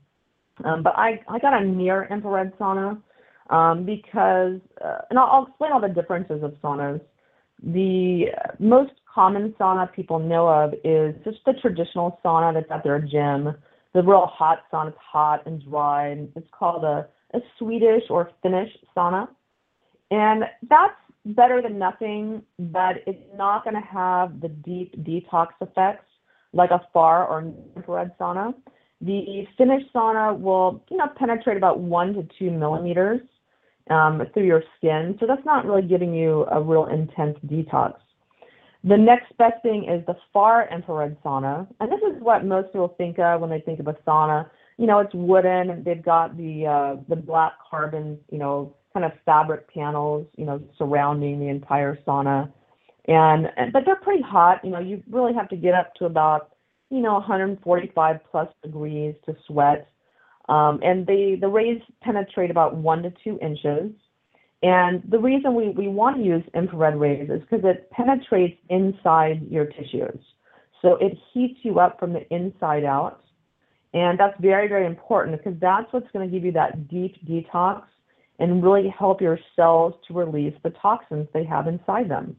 [0.65, 3.01] Um, but I, I got a near infrared sauna
[3.51, 7.01] um, because, uh, and I'll, I'll explain all the differences of saunas.
[7.63, 8.27] The
[8.59, 13.53] most common sauna people know of is just the traditional sauna that's at their gym.
[13.93, 17.05] The real hot sauna, it's hot and dry, and it's called a,
[17.35, 19.27] a Swedish or Finnish sauna.
[20.13, 20.95] And that's
[21.27, 26.07] better than nothing, but it's not going to have the deep detox effects
[26.53, 28.55] like a far or infrared sauna.
[29.01, 33.21] The Finnish sauna will, you know, penetrate about one to two millimeters
[33.91, 37.95] um, through your skin, so that's not really giving you a real intense detox.
[38.89, 42.95] The next best thing is the far infrared sauna, and this is what most people
[42.97, 44.49] think of when they think of a sauna.
[44.79, 45.71] You know, it's wooden.
[45.71, 50.47] And they've got the uh, the black carbon, you know, kind of fabric panels, you
[50.47, 52.51] know, surrounding the entire sauna.
[53.07, 54.61] And, but they're pretty hot.
[54.65, 56.51] You know, you really have to get up to about,
[56.91, 59.89] you know, 145 plus degrees to sweat.
[60.49, 63.93] Um, and they, the rays penetrate about one to two inches.
[64.63, 69.47] And the reason we, we want to use infrared rays is because it penetrates inside
[69.49, 70.19] your tissues.
[70.83, 73.23] So it heats you up from the inside out.
[73.95, 77.85] And that's very, very important because that's what's going to give you that deep detox
[78.39, 82.37] and really help your cells to release the toxins they have inside them.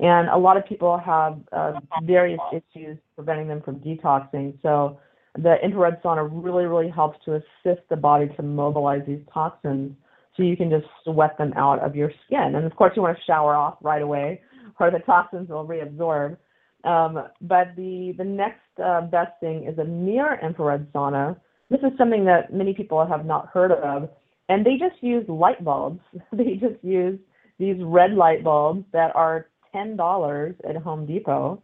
[0.00, 4.58] And a lot of people have uh, various issues preventing them from detoxing.
[4.62, 4.98] So
[5.36, 9.94] the infrared sauna really, really helps to assist the body to mobilize these toxins
[10.36, 12.54] so you can just sweat them out of your skin.
[12.54, 14.40] And of course, you want to shower off right away
[14.78, 16.36] or the toxins will reabsorb.
[16.84, 21.36] Um, but the, the next uh, best thing is a near infrared sauna.
[21.68, 24.08] This is something that many people have not heard of
[24.48, 26.00] and they just use light bulbs.
[26.32, 27.18] They just use
[27.58, 31.62] these red light bulbs that are $10 at Home Depot.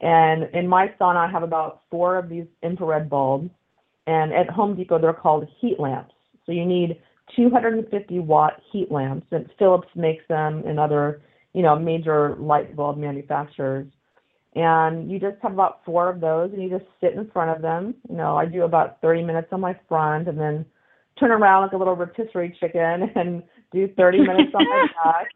[0.00, 3.50] And in my sauna, I have about four of these infrared bulbs.
[4.06, 6.14] And at Home Depot, they're called heat lamps.
[6.46, 7.00] So you need
[7.36, 9.26] 250 watt heat lamps.
[9.30, 13.86] And Philips makes them and other, you know, major light bulb manufacturers.
[14.54, 17.62] And you just have about four of those and you just sit in front of
[17.62, 17.94] them.
[18.08, 20.66] You know, I do about 30 minutes on my front and then
[21.18, 25.28] turn around like a little rotisserie chicken and do 30 minutes on my back.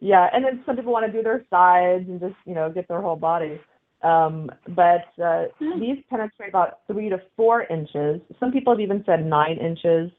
[0.00, 2.88] Yeah, and then some people want to do their sides and just you know get
[2.88, 3.60] their whole body.
[4.02, 5.80] Um, but uh, mm-hmm.
[5.80, 8.20] these penetrate about three to four inches.
[8.38, 10.10] Some people have even said nine inches.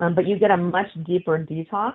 [0.00, 1.94] Um, but you get a much deeper detox,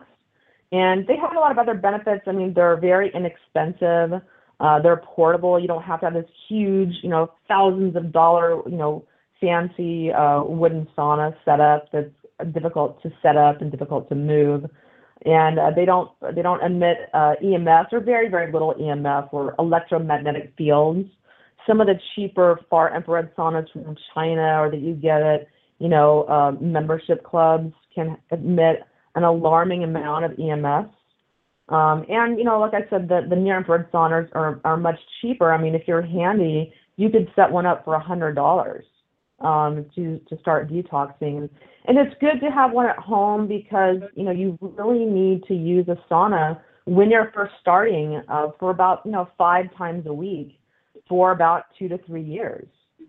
[0.72, 2.24] and they have a lot of other benefits.
[2.28, 4.22] I mean, they're very inexpensive.
[4.60, 5.60] Uh, they're portable.
[5.60, 9.06] You don't have to have this huge, you know, thousands of dollar, you know,
[9.42, 14.66] fancy uh, wooden sauna setup that's difficult to set up and difficult to move.
[15.26, 19.56] And uh, they don't they don't emit uh, EMF or very very little EMF or
[19.60, 21.08] electromagnetic fields.
[21.68, 25.48] Some of the cheaper far infrared saunas from China or that you get at
[25.80, 28.84] you know uh, membership clubs can emit
[29.15, 30.89] an alarming amount of EMFs.
[31.69, 34.99] Um, and you know, like I said, the, the near infrared saunas are, are much
[35.21, 35.53] cheaper.
[35.53, 38.86] I mean, if you're handy, you could set one up for a hundred dollars
[39.39, 41.49] um, to to start detoxing.
[41.86, 45.53] And it's good to have one at home because you know you really need to
[45.53, 50.13] use a sauna when you're first starting uh, for about you know five times a
[50.13, 50.60] week
[51.08, 52.67] for about two to three years.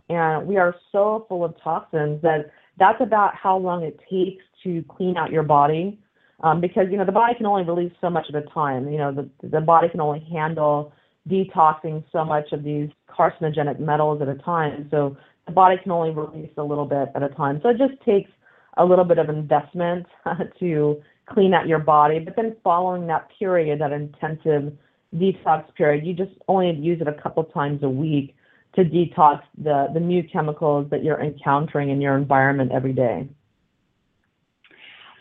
[0.09, 4.83] And we are so full of toxins that that's about how long it takes to
[4.88, 6.00] clean out your body.
[6.42, 8.88] Um, because you know the body can only release so much at a time.
[8.90, 10.92] You know the the body can only handle
[11.29, 14.88] detoxing so much of these carcinogenic metals at a time.
[14.90, 17.61] So the body can only release a little bit at a time.
[17.62, 18.31] So it just takes
[18.77, 20.07] a little bit of investment
[20.59, 22.18] to clean out your body.
[22.18, 24.72] But then following that period, that intensive
[25.14, 28.35] detox period, you just only use it a couple times a week
[28.74, 33.29] to detox the, the new chemicals that you're encountering in your environment every day.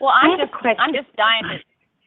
[0.04, 0.52] Well, I'm just.
[0.78, 1.56] I'm just dying to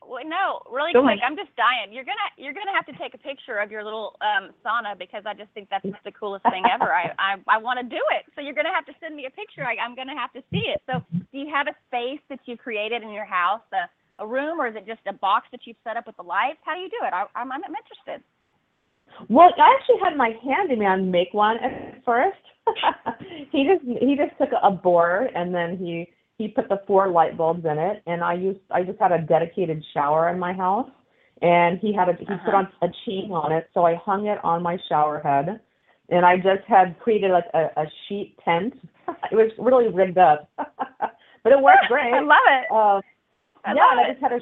[0.08, 1.20] well, no, really Go quick.
[1.20, 1.28] ahead.
[1.28, 1.92] I'm just dying.
[1.92, 5.24] You're gonna you're gonna have to take a picture of your little um, sauna because
[5.28, 6.94] I just think that's the coolest thing ever.
[6.94, 8.24] I I, I want to do it.
[8.36, 9.68] So you're gonna have to send me a picture.
[9.68, 10.82] I, I'm gonna have to see it.
[10.88, 14.62] So do you have a space that you created in your house, a, a room,
[14.62, 16.60] or is it just a box that you've set up with the lights?
[16.64, 17.12] How do you do it?
[17.12, 18.24] I, I'm I'm interested.
[19.28, 22.40] Well, I actually had my handyman make one at first.
[23.52, 27.36] he just he just took a board and then he he put the four light
[27.38, 30.90] bulbs in it, and I used I just had a dedicated shower in my house,
[31.42, 32.58] and he had a he put Uh-huh.
[32.58, 35.60] on a chain on it, so I hung it on my shower head,
[36.10, 38.74] and I just had created like a, a sheet tent.
[39.32, 42.14] it was really rigged up, but it worked great.
[42.14, 42.66] I love it.
[42.72, 43.02] Uh,
[43.66, 44.40] I yeah, love and I just had a,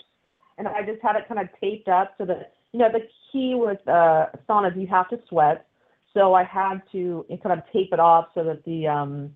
[0.57, 3.55] and I just had it kind of taped up so that you know the key
[3.55, 5.65] with uh, saunas you have to sweat,
[6.13, 9.33] so I had to kind of tape it off so that the um,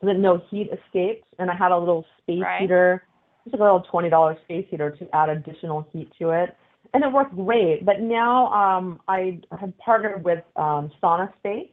[0.00, 2.60] so that no heat escaped, and I had a little space Right.
[2.60, 3.02] heater,
[3.44, 6.56] just a little twenty dollar space heater to add additional heat to it,
[6.94, 7.84] and it worked great.
[7.84, 11.70] But now um, I have partnered with um, SaunaSpace,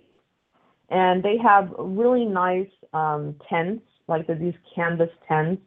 [0.90, 5.62] and they have really nice um, tents, like the, these canvas tents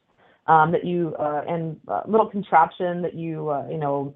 [0.46, 4.14] um, that you uh, and uh, little contraption that you uh, you know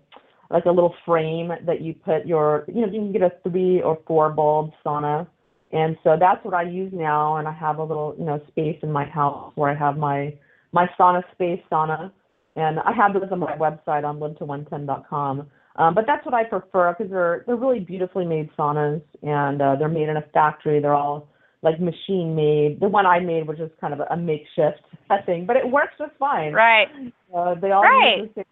[0.51, 3.83] like a little frame that you put your you know you can get a three
[3.83, 5.27] or four bulb sauna
[5.73, 8.79] and so that's what I use now and I have a little you know space
[8.83, 10.35] in my house where I have my
[10.73, 12.13] my sauna space sauna.
[12.57, 16.93] And I have those on my website on live110.com um, but that's what I prefer
[16.93, 20.81] because they're they're really beautifully made saunas and uh, they're made in a factory.
[20.81, 21.29] They're all
[21.63, 22.81] like machine made.
[22.81, 24.81] The one I made was just kind of a, a makeshift
[25.27, 26.53] thing but it works just fine.
[26.53, 26.89] Right.
[27.35, 28.19] uh, they all Right.
[28.19, 28.45] use the same,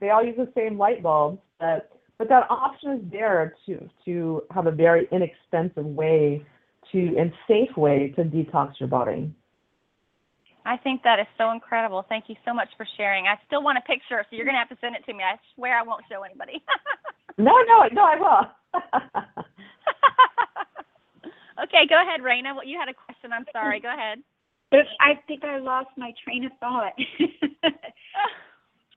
[0.00, 4.42] they all use the same light bulbs, but but that option is there to to
[4.50, 6.44] have a very inexpensive way
[6.94, 9.30] to and safe way to detox your body.
[10.64, 12.06] I think that is so incredible.
[12.08, 13.26] Thank you so much for sharing.
[13.26, 15.22] I still want a picture, so you're gonna have to send it to me.
[15.22, 16.64] I swear I won't show anybody.
[17.36, 18.46] No, no, no, I will.
[21.64, 22.54] okay, go ahead, Raina.
[22.54, 23.32] What you had a question?
[23.32, 23.80] I'm sorry.
[23.80, 24.22] Go ahead.
[25.00, 26.92] I think I lost my train of thought.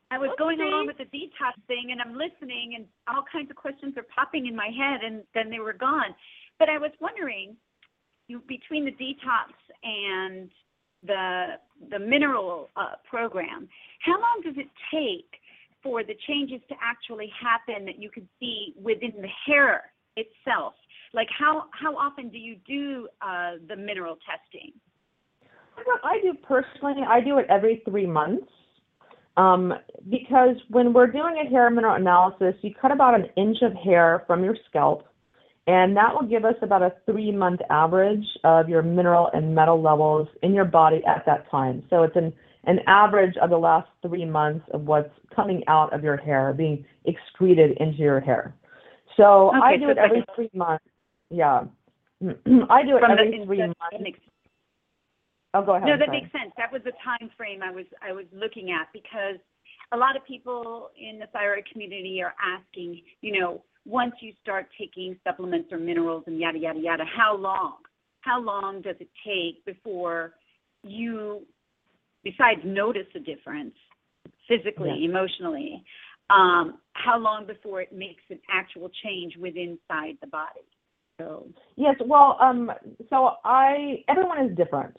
[0.10, 3.58] I was going along with the detox thing and I'm listening and all kinds of
[3.58, 6.16] questions are popping in my head and then they were gone.
[6.60, 7.58] But I was wondering,
[8.28, 10.50] you between the detox and
[11.04, 11.56] the
[11.92, 13.68] the mineral uh, program,
[14.00, 15.40] how long does it take
[15.84, 19.84] for the changes to actually happen that you could see within the hair
[20.16, 20.74] itself?
[21.14, 24.74] Like how how often do you do uh, the mineral testing?
[26.04, 28.48] I do personally, I do it every three months.
[29.38, 29.72] Um,
[30.10, 34.24] because when we're doing a hair mineral analysis, you cut about an inch of hair
[34.26, 35.06] from your scalp,
[35.68, 39.82] and that will give us about a three month average of your mineral and metal
[39.82, 41.84] levels in your body at that time.
[41.90, 42.34] So it's an,
[42.66, 46.86] an average of the last three months of what's coming out of your hair, being
[47.06, 48.56] excreted into your hair.
[49.18, 50.86] So I do so it it's like every three months.
[51.30, 51.64] Yeah.
[52.70, 53.76] I do it From every the, three months.
[54.02, 54.20] makes-
[55.54, 55.88] Oh, go ahead.
[55.88, 56.52] No, that makes sense.
[56.58, 59.40] That was the time frame I was I was looking at because
[59.92, 64.68] a lot of people in the thyroid community are asking, you know, once you start
[64.78, 67.78] taking supplements or minerals and yada yada yada, how long?
[68.22, 70.34] How long does it take before
[70.84, 71.44] you,
[72.24, 73.74] besides notice a difference
[74.48, 75.10] physically, Yeah.
[75.10, 75.84] emotionally,
[76.30, 80.62] um, how long before it makes an actual change within inside the body?
[81.18, 82.72] So, Yes, well, um,
[83.10, 84.98] so I everyone is different.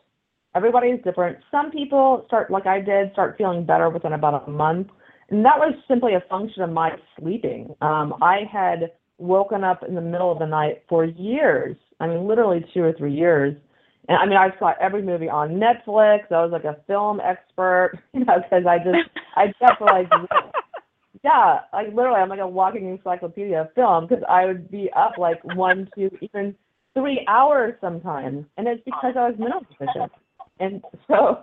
[0.54, 1.38] Everybody is different.
[1.50, 4.88] Some people start like I did, start feeling better within about a month,
[5.30, 7.74] and that was simply a function of my sleeping.
[7.80, 11.76] Um, I had woken up in the middle of the night for years.
[12.00, 13.54] I mean, literally two or three years.
[14.08, 16.32] And I mean, I saw every movie on Netflix.
[16.32, 20.30] I was like a film expert, you know, because I just I definitely like
[21.24, 25.18] yeah, like literally, I'm like a walking encyclopedia of film because I would be up
[25.18, 26.54] like one, two, even
[26.94, 30.12] three hours sometimes, and it's because I was mineral deficient.
[30.60, 31.42] And so,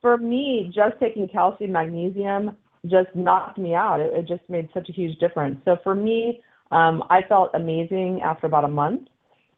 [0.00, 2.56] for me, just taking calcium, magnesium
[2.86, 4.00] just knocked me out.
[4.00, 5.58] It, it just made such a huge difference.
[5.64, 9.08] So for me, um, I felt amazing after about a month.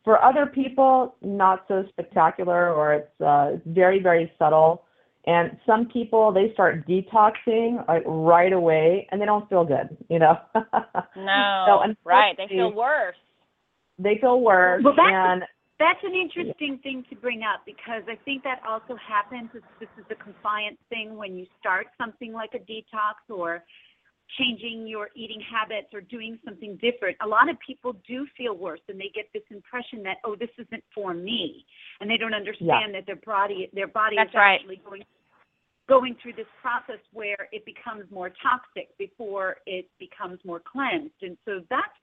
[0.05, 4.83] For other people, not so spectacular, or it's uh, it's very, very subtle.
[5.27, 9.97] And some people they start detoxing like right away, and they don't feel good.
[10.09, 10.37] You know.
[11.17, 12.37] No, so right.
[12.37, 13.17] They feel worse.
[13.99, 15.43] They feel worse, Well, that's- and
[15.79, 19.51] That's an interesting thing to bring up because I think that also happens.
[19.53, 23.65] This, this is a compliance thing when you start something like a detox or
[24.39, 27.17] changing your eating habits or doing something different.
[27.23, 30.49] A lot of people do feel worse and they get this impression that oh this
[30.59, 31.67] isn't for me
[32.01, 34.61] and they don't understand that their body their body That's is right.
[34.61, 35.03] actually going
[35.89, 41.21] going through this process where it becomes more toxic before it becomes more cleansed.
[41.21, 41.99] And so that's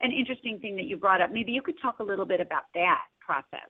[0.00, 1.32] an interesting thing that you brought up.
[1.32, 3.68] Maybe you could talk a little bit about that process.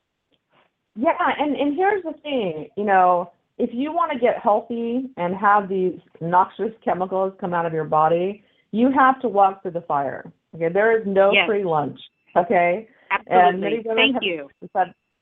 [0.95, 5.35] Yeah, and and here's the thing, you know, if you want to get healthy and
[5.37, 9.81] have these noxious chemicals come out of your body, you have to walk through the
[9.83, 10.31] fire.
[10.55, 11.47] Okay, there is no Yes.
[11.47, 11.99] free lunch.
[12.37, 13.61] Okay, Absolutely.
[13.61, 14.51] many women Thank have- you.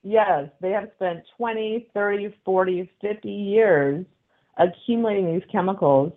[0.03, 4.05] yes, they have spent 20, 30, 40, 50 years
[4.57, 6.13] accumulating these chemicals,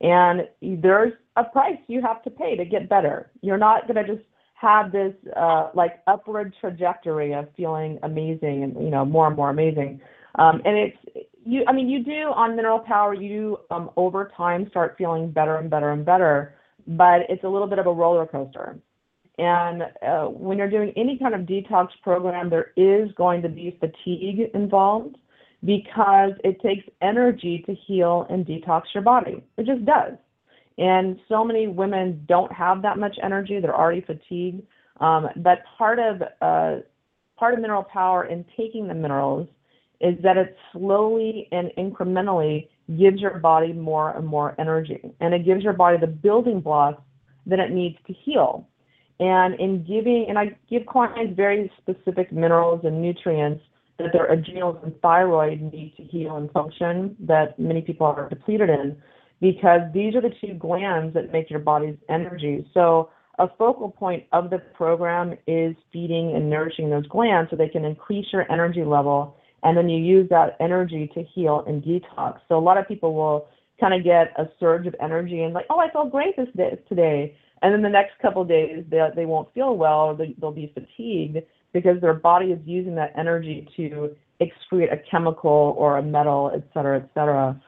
[0.00, 3.30] and there's a price you have to pay to get better.
[3.42, 4.26] You're not going to just
[4.60, 9.50] have this uh, like upward trajectory of feeling amazing and you know more and more
[9.50, 10.00] amazing.
[10.36, 11.64] Um, and it's you.
[11.68, 13.14] I mean, you do on Mineral Power.
[13.14, 16.54] You um, over time start feeling better and better and better,
[16.86, 18.78] but it's a little bit of a roller coaster.
[19.38, 23.78] And uh, when you're doing any kind of detox program, there is going to be
[23.78, 25.16] fatigue involved
[25.64, 29.42] because it takes energy to heal and detox your body.
[29.56, 30.14] It just does.
[30.78, 34.62] And so many women don't have that much energy; they're already fatigued.
[35.00, 36.82] Um, but part of uh,
[37.36, 39.48] part of mineral power in taking the minerals
[40.00, 45.44] is that it slowly and incrementally gives your body more and more energy, and it
[45.44, 47.02] gives your body the building blocks
[47.46, 48.66] that it needs to heal.
[49.20, 53.64] And in giving, and I give clients very specific minerals and nutrients
[53.98, 58.70] that their adrenals and thyroid need to heal and function that many people are depleted
[58.70, 58.96] in
[59.40, 62.68] because these are the two glands that make your body's energy.
[62.74, 67.68] So a focal point of the program is feeding and nourishing those glands so they
[67.68, 72.38] can increase your energy level and then you use that energy to heal and detox.
[72.48, 73.48] So a lot of people will
[73.80, 76.78] kind of get a surge of energy and like, oh, I felt great this day
[76.88, 77.36] today.
[77.62, 80.52] And then the next couple of days they they won't feel well or they, they'll
[80.52, 81.38] be fatigued
[81.72, 86.62] because their body is using that energy to excrete a chemical or a metal, et
[86.72, 87.60] cetera, et cetera.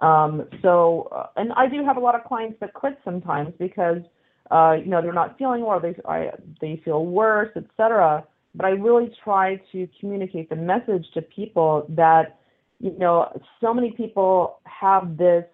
[0.00, 4.02] Um, so, uh, and I do have a lot of clients that quit sometimes because,
[4.50, 6.30] uh, you know, they're not feeling well, they I,
[6.60, 8.24] they feel worse, et cetera.
[8.54, 12.38] But I really try to communicate the message to people that,
[12.78, 15.44] you know, so many people have this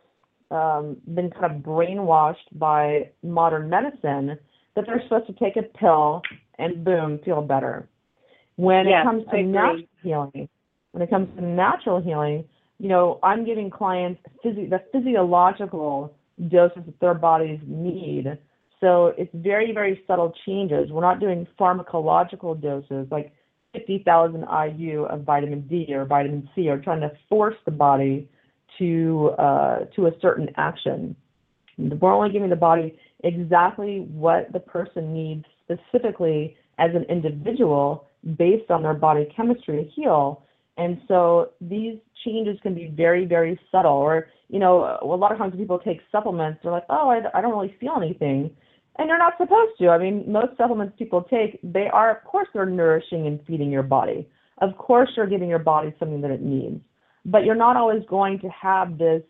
[0.50, 4.38] um, been kind of brainwashed by modern medicine
[4.74, 6.22] that they're supposed to take a pill
[6.58, 7.88] and boom, feel better.
[8.56, 10.48] When Yes, it comes to natural healing,
[10.92, 12.44] when it comes to natural healing,
[12.82, 16.12] you know, I'm giving clients the physiological
[16.48, 18.36] doses that their bodies need.
[18.80, 20.90] So it's very, very subtle changes.
[20.90, 23.32] We're not doing pharmacological doses like
[23.72, 24.44] 50,000
[24.76, 28.28] IU of vitamin D or vitamin C or trying to force the body
[28.78, 31.14] to uh, to a certain action.
[31.78, 38.72] We're only giving the body exactly what the person needs specifically as an individual based
[38.72, 40.42] on their body chemistry to heal.
[40.76, 43.92] And so these changes can be very, very subtle.
[43.92, 47.40] Or, you know, a lot of times people take supplements, they're like, oh, I, I
[47.40, 48.50] don't really feel anything.
[48.98, 49.88] And you're not supposed to.
[49.88, 53.82] I mean, most supplements people take, they are, of course, they're nourishing and feeding your
[53.82, 54.28] body.
[54.58, 56.80] Of course, you're giving your body something that it needs.
[57.24, 59.22] But you're not always going to have this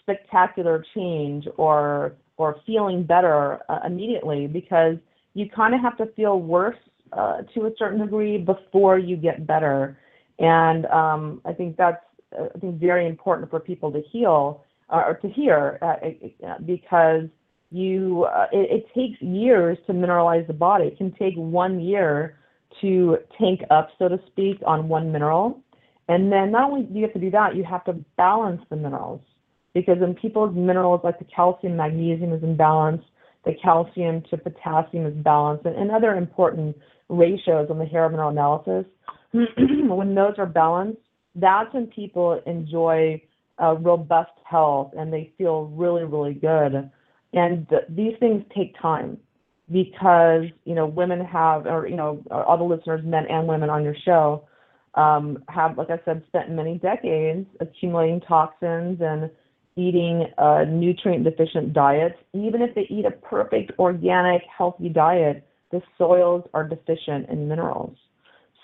[0.00, 4.96] spectacular change or or feeling better uh, immediately because
[5.34, 6.78] you kind of have to feel worse
[7.12, 9.98] uh, to a certain degree before you get better.
[10.38, 12.02] And um, I think that's
[12.38, 16.58] uh, I think very important for people to heal uh, or to hear uh, uh,
[16.64, 17.24] because
[17.70, 20.86] you uh, it, it takes years to mineralize the body.
[20.86, 22.38] It can take one year
[22.80, 25.60] to tank up, so to speak, on one mineral.
[26.08, 28.76] And then not only do you have to do that, you have to balance the
[28.76, 29.20] minerals
[29.74, 33.04] because in people's minerals, like the calcium, magnesium is imbalanced,
[33.44, 36.76] the calcium to potassium is balanced, and, and other important
[37.08, 38.84] ratios on the hair mineral analysis.
[39.88, 41.00] when those are balanced,
[41.34, 43.20] that's when people enjoy
[43.62, 46.90] uh, robust health and they feel really, really good.
[47.32, 49.18] And th- these things take time
[49.70, 53.84] because you know women have, or you know, all the listeners, men and women on
[53.84, 54.46] your show,
[54.94, 59.30] um, have, like I said, spent many decades accumulating toxins and
[59.76, 62.16] eating a nutrient deficient diet.
[62.34, 67.96] Even if they eat a perfect organic healthy diet, the soils are deficient in minerals.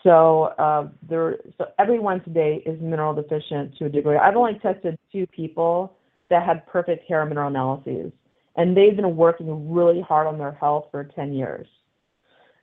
[0.03, 4.17] So uh, there, so everyone today is mineral deficient to a degree.
[4.17, 5.97] I've only tested two people
[6.31, 8.13] that had perfect hair mineral analyses,
[8.57, 11.67] and they've been working really hard on their health for 10 years.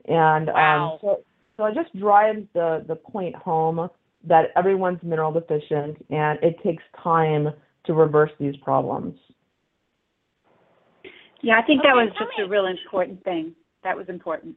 [0.07, 0.93] And wow.
[0.93, 1.23] um, so,
[1.57, 3.89] so it just drives the the point home
[4.27, 7.49] that everyone's mineral deficient, and it takes time
[7.85, 9.17] to reverse these problems.
[11.41, 13.53] Yeah, I think that was just me- a real important thing.
[13.83, 14.55] That was important.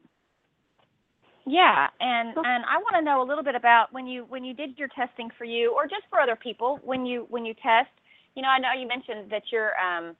[1.49, 4.53] Yeah, and and I want to know a little bit about when you when you
[4.53, 7.89] did your testing for you or just for other people when you when you test.
[8.35, 10.15] You know, I know you mentioned that your um,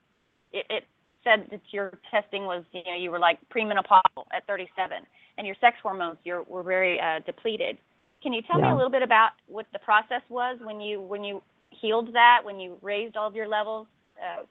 [0.51, 0.83] it, it
[1.23, 4.97] said that your testing was you know you were like premenopausal at 37,
[5.37, 7.77] and your sex hormones you were very uh, depleted.
[8.23, 11.23] Can you tell me a little bit about what the process was when you when
[11.23, 13.85] you healed that when you raised all of your levels?
[14.17, 14.45] Uh,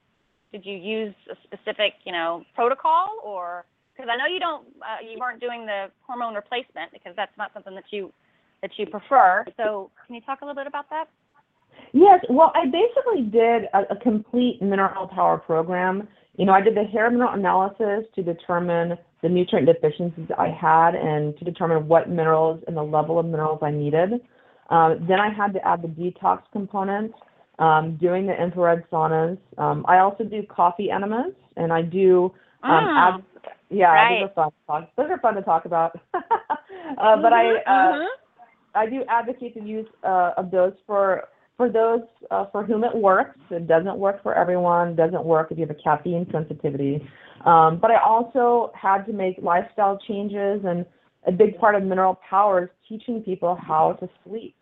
[0.53, 3.65] did you use a specific you know protocol or
[3.99, 7.51] because I know you don't, uh, you weren't doing the hormone replacement because that's not
[7.53, 8.13] something that you
[8.61, 9.45] that you prefer.
[9.57, 11.05] So, can you talk a little bit about that?
[11.93, 16.07] Yes, well, I basically did a, a complete mineral power program.
[16.37, 20.95] You know, I did the hair mineral analysis to determine the nutrient deficiencies I had
[20.95, 24.13] and to determine what minerals and the level of minerals I needed.
[24.69, 27.13] Um, then I had to add the detox component,
[27.59, 29.37] um, doing the infrared saunas.
[29.57, 32.31] Um, I also do coffee enemas, and I do
[32.63, 33.23] um, ad-
[33.69, 34.19] yeah, Right.
[34.19, 34.89] those are fun to talk.
[34.97, 35.99] Those are fun to talk about.
[36.13, 38.07] uh, but I Mhm, uh, mhm.
[38.75, 41.23] I do advocate the use uh, of those for
[41.57, 42.01] for those
[42.31, 43.37] uh, for whom it works.
[43.49, 44.89] It doesn't work for everyone.
[44.89, 47.07] It doesn't work if you have a caffeine sensitivity.
[47.45, 50.85] Um, but I also had to make lifestyle changes, and
[51.27, 54.55] a big part of Mineral Power is teaching people how to sleep.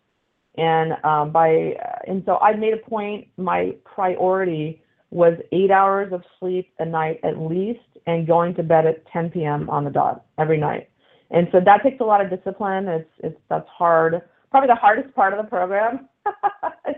[0.56, 1.74] And um, by
[2.06, 3.28] and so I made a point.
[3.36, 8.86] My priority was eight hours of sleep a night at least, and going to bed
[8.86, 9.68] at 10 p.m.
[9.68, 10.88] on the dot every night.
[11.30, 12.88] And so that takes a lot of discipline.
[12.88, 14.22] It's it's that's hard.
[14.50, 16.08] Probably the hardest part of the program.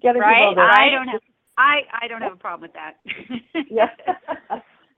[0.00, 1.20] Getting Right, people to I don't have
[1.58, 2.94] I I don't have a problem with that.
[3.68, 3.88] yeah.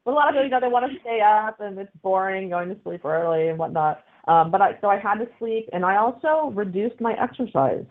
[0.05, 2.51] but a lot of people, you know, they want to stay up and it's boring
[2.51, 4.05] going to sleep early and whatnot.
[4.29, 7.87] Um, but I so I had to sleep and I also reduced my exercise,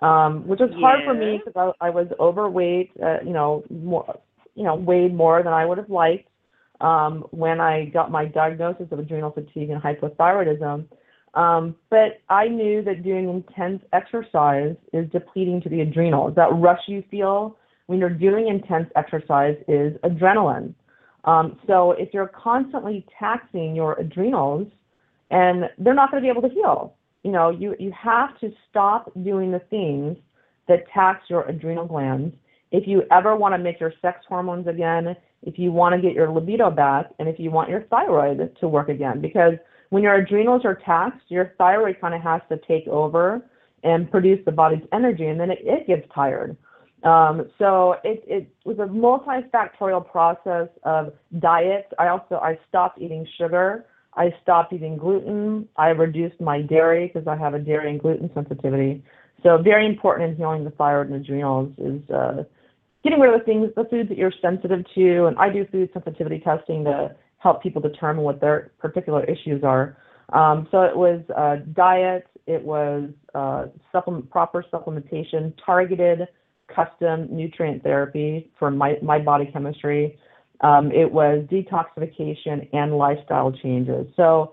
[0.00, 2.90] um, which was hard for me because I, I was overweight.
[3.02, 4.20] Uh, you know, more,
[4.54, 6.29] you know, weighed more than I would have liked
[6.80, 10.86] um, when I got my diagnosis of adrenal fatigue and hypothyroidism.
[11.34, 16.34] Um, but I knew that doing intense exercise is depleting to the adrenals.
[16.34, 17.56] That rush you feel
[17.86, 20.74] when you're doing intense exercise is adrenaline.
[21.24, 24.68] Um, so if you're constantly taxing your adrenals,
[25.30, 26.94] and they're not going to be able to heal.
[27.22, 30.16] You know, you you have to stop doing the things
[30.66, 32.34] that tax your adrenal glands
[32.72, 36.14] if you ever want to make your sex hormones again, if you want to get
[36.14, 39.20] your libido back, and if you want your thyroid to work again.
[39.20, 39.54] Because
[39.88, 43.42] when your adrenals are taxed, your thyroid kind of has to take over
[43.82, 46.56] and produce the body's energy, and then it, it gets tired.
[47.02, 51.86] Um, so it, it was a multifactorial process of diet.
[51.98, 53.86] I also I stopped eating sugar.
[54.14, 55.68] I stopped eating gluten.
[55.76, 59.02] I reduced my dairy because I have a dairy and gluten sensitivity.
[59.42, 62.44] So very important in healing the thyroid and adrenals is uh,
[63.02, 65.26] getting rid of the things, the foods that you're sensitive to.
[65.26, 69.96] And I do food sensitivity testing to help people determine what their particular issues are.
[70.32, 76.28] Um, so it was uh, diet, it was uh, supplement, proper supplementation, targeted
[76.74, 80.18] custom nutrient therapy for my, my body chemistry.
[80.60, 84.06] Um, it was detoxification and lifestyle changes.
[84.14, 84.52] So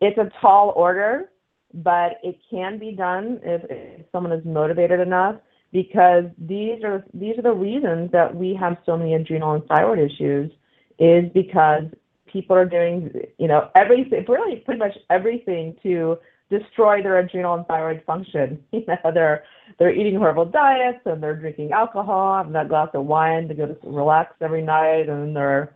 [0.00, 1.30] it's a tall order,
[1.74, 5.36] but it can be done if, if someone is motivated enough
[5.72, 9.98] because these are these are the reasons that we have so many adrenal and thyroid
[9.98, 10.50] issues
[10.98, 11.84] is because
[12.26, 16.18] people are doing you know everything really pretty much everything to
[16.50, 18.62] destroy their adrenal and thyroid function.
[18.72, 19.44] You know, they're
[19.78, 23.66] they're eating horrible diets and they're drinking alcohol, having that glass of wine to go
[23.66, 25.74] to relax every night, and they're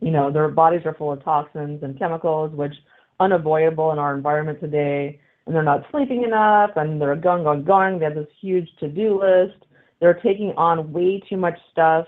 [0.00, 2.74] you know their bodies are full of toxins and chemicals which
[3.20, 5.20] unavoidable in our environment today.
[5.46, 7.98] And they're not sleeping enough, and they're going, going, going.
[7.98, 9.66] They have this huge to-do list.
[10.00, 12.06] They're taking on way too much stuff.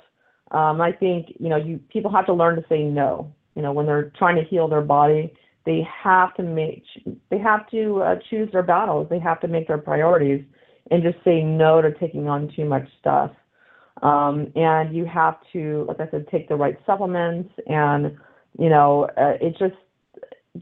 [0.53, 3.33] Um, I think you know, you people have to learn to say no.
[3.55, 5.33] You know, when they're trying to heal their body,
[5.65, 6.85] they have to make
[7.31, 9.09] they have to uh, choose their battles.
[9.11, 10.45] They have to make their priorities
[10.91, 13.33] and just say no to taking on too much stuff.
[14.03, 17.51] Um, and you have to, like I said, take the right supplements.
[17.67, 18.17] And
[18.59, 19.75] you know, uh, it just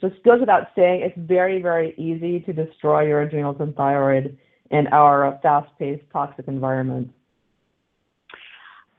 [0.01, 4.36] just goes without saying, it's very very easy to destroy your adrenals and thyroid
[4.70, 7.11] in our fast-paced toxic environment.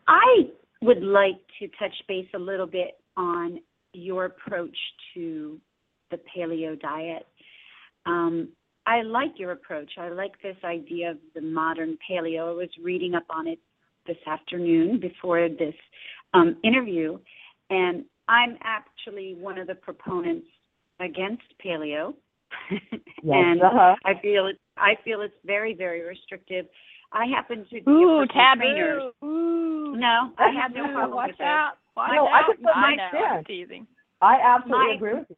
[0.07, 0.49] I
[0.81, 3.59] would like to touch base a little bit on
[3.93, 4.77] your approach
[5.13, 5.59] to
[6.11, 7.25] the paleo diet.
[8.05, 8.49] Um,
[8.85, 9.93] I like your approach.
[9.97, 12.49] I like this idea of the modern paleo.
[12.49, 13.59] I was reading up on it
[14.05, 15.73] this afternoon before this
[16.35, 17.17] um, interview,
[17.71, 20.47] and I'm actually one of the proponents
[20.99, 22.13] against paleo.
[23.23, 23.95] Yes, and uh-huh.
[24.05, 24.59] I feel it.
[24.77, 26.67] I feel it's very, very restrictive.
[27.11, 28.99] I happen to be Ooh, a personal trainer.
[29.23, 29.95] Ooh.
[29.97, 30.93] No, I have no Taboo.
[30.93, 31.45] problem Watch with this.
[31.45, 31.71] out.
[31.97, 33.19] Watch No, I just put I my know.
[33.19, 33.87] I'm teasing.
[34.21, 35.35] I absolutely My- agree with you.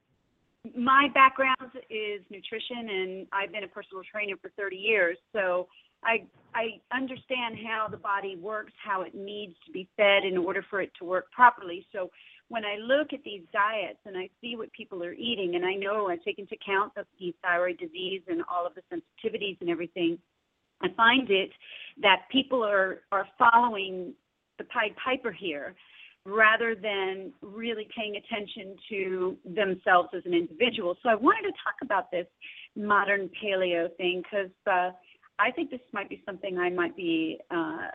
[0.76, 5.68] my background is nutrition and I've been a personal trainer for 30 years so
[6.04, 10.64] I I understand how the body works how it needs to be fed in order
[10.70, 12.10] for it to work properly so
[12.50, 15.74] when I look at these diets and I see what people are eating and I
[15.74, 20.18] know I take into account the, thyroid disease and all of the sensitivities and everything
[20.82, 21.50] I find it
[22.02, 24.14] that people are are following
[24.58, 25.76] the Pied Piper here
[26.26, 30.98] rather than really paying attention to themselves as an individual.
[31.02, 32.28] So I wanted to talk about this
[32.76, 34.92] modern paleo thing because uh,
[35.40, 37.88] I think this might be something I might be uh,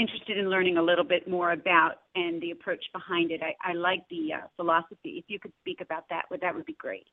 [0.00, 3.40] interested in learning a little bit more about and the approach behind it.
[3.42, 5.22] I, I like the uh, philosophy.
[5.22, 7.06] If you could speak about that, would that would be great.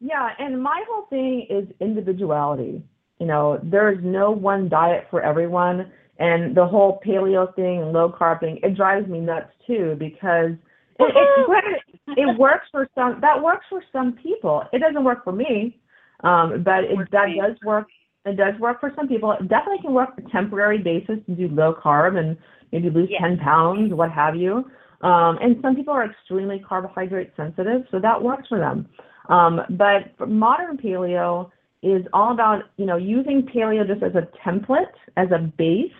[0.00, 2.82] Yeah, and my whole thing is individuality.
[3.18, 7.92] You know, there is no one diet for everyone, and the whole paleo thing and
[7.92, 10.52] low carb thing, it drives me nuts too because
[10.98, 11.64] it, good.
[12.16, 13.20] It works for some.
[13.20, 14.64] That works for some people.
[14.72, 15.78] It doesn't work for me,
[16.24, 17.86] um, but it that does work.
[18.26, 19.32] It does work for some people.
[19.32, 22.36] It definitely can work on a temporary basis to do low carb and
[22.70, 23.22] maybe lose Yes.
[23.22, 24.70] 10 pounds, what have you.
[25.00, 28.86] Um, and some people are extremely carbohydrate sensitive, so that works for them.
[29.30, 31.50] Um, but for modern paleo
[31.82, 35.92] is all about, you know, using paleo just as a template, as a base,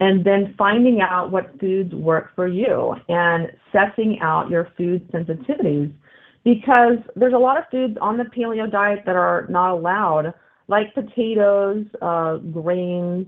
[0.00, 5.92] and then finding out what foods work for you and sussing out your food sensitivities.
[6.42, 10.32] Because there's a lot of foods on the paleo diet that are not allowed,
[10.70, 13.26] like potatoes, uh, grains,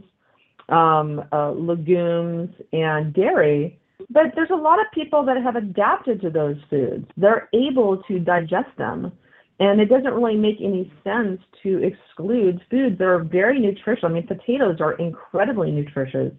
[0.68, 3.78] um, uh, legumes, and dairy.
[4.10, 7.04] But there's a lot of people that have adapted to those foods.
[7.16, 9.12] They're able to digest them.
[9.58, 14.04] And it doesn't really make any sense to exclude foods that are very nutritious.
[14.04, 16.32] I mean, potatoes are incredibly nutritious.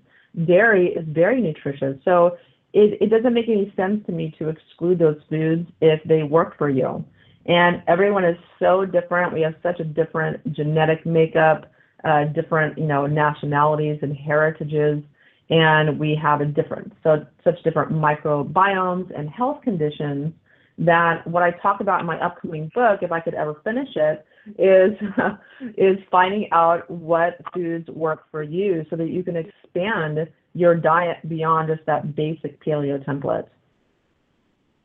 [0.45, 1.97] Dairy is very nutritious.
[2.03, 2.37] So
[2.73, 6.57] it, it doesn't make any sense to me to exclude those foods if they work
[6.57, 7.05] for you.
[7.45, 9.33] And everyone is so different.
[9.33, 11.71] We have such a different genetic makeup,
[12.03, 15.03] uh, different, you know, nationalities and heritages,
[15.49, 20.33] and we have a different, so such different microbiomes and health conditions
[20.77, 24.25] that what I talk about in my upcoming book, if I could ever finish it,
[24.57, 24.91] is
[25.77, 31.17] is finding out what foods work for you so that you can expand your diet
[31.27, 33.47] beyond just that basic paleo template.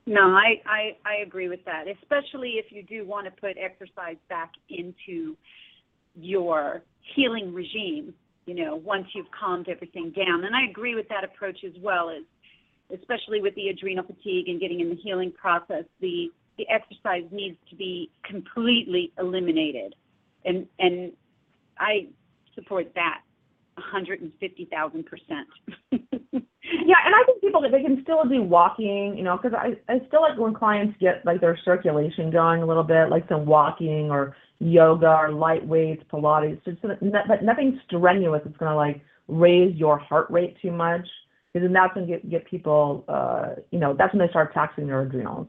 [0.08, 0.62] No, I,
[1.22, 5.36] agree with that, especially if you do want to put exercise back into
[6.14, 6.80] your
[7.14, 8.14] healing regime,
[8.46, 10.44] you know, once you've calmed everything down.
[10.44, 12.22] And I agree with that approach as well as
[12.98, 17.58] especially with the adrenal fatigue and getting in the healing process, the the exercise needs
[17.68, 19.94] to be completely eliminated.
[20.46, 21.12] And and
[21.78, 22.06] I
[22.54, 23.20] support that
[23.76, 25.04] 150,000%.
[26.84, 30.00] Yeah, and I think people they can still do walking, you know, because I I
[30.08, 34.10] still like when clients get like their circulation going a little bit, like some walking
[34.10, 38.42] or yoga or light weights, Pilates, just but nothing strenuous.
[38.44, 41.06] It's gonna like raise your heart rate too much,
[41.52, 44.86] because then that's gonna get get people, uh, you know, that's when they start taxing
[44.86, 45.48] their adrenals.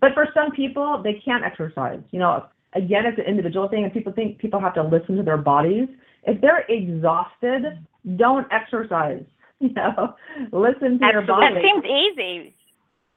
[0.00, 2.00] But for some people, they can't exercise.
[2.10, 5.22] You know, again, it's an individual thing, and people think people have to listen to
[5.22, 5.88] their bodies.
[6.24, 7.86] If they're exhausted,
[8.16, 9.24] don't exercise.
[9.68, 10.16] You know,
[10.50, 11.28] listen to your Absolutely.
[11.28, 11.54] body.
[11.54, 12.54] That seems easy.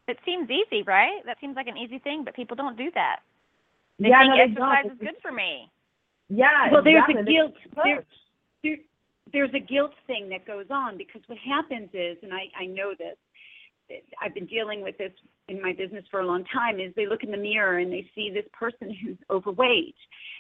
[0.08, 1.26] It seems easy, right?
[1.26, 3.22] That seems like an easy thing, but people don't do that.
[3.98, 4.91] They yeah, think no, they exercise don't.
[4.91, 5.72] is good for me.
[6.30, 7.22] Yeah, well, there's exactly.
[7.22, 7.84] a guilt push.
[7.84, 8.04] there,
[8.64, 8.78] there,
[9.34, 12.93] there's a guilt thing that goes on because what happens is, and I, I know
[12.98, 13.18] this,
[14.22, 15.12] I've been dealing with this
[15.48, 18.10] in my business for a long time is they look in the mirror and they
[18.16, 19.96] see this person who's overweight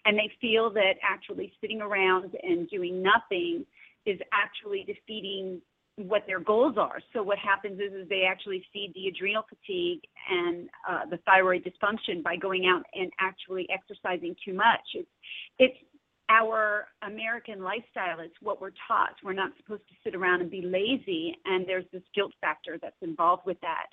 [0.05, 3.65] and they feel that actually sitting around and doing nothing
[4.05, 5.61] is actually defeating
[5.97, 6.99] what their goals are.
[7.13, 11.63] So what happens is, is they actually feed the adrenal fatigue and uh, the thyroid
[11.63, 14.81] dysfunction by going out and actually exercising too much.
[14.93, 15.09] It's
[15.57, 15.77] it's
[16.27, 18.19] our American lifestyle.
[18.19, 19.15] It's what we're taught.
[19.23, 22.95] We're not supposed to sit around and be lazy, and there's this guilt factor that's
[23.01, 23.87] involved with that.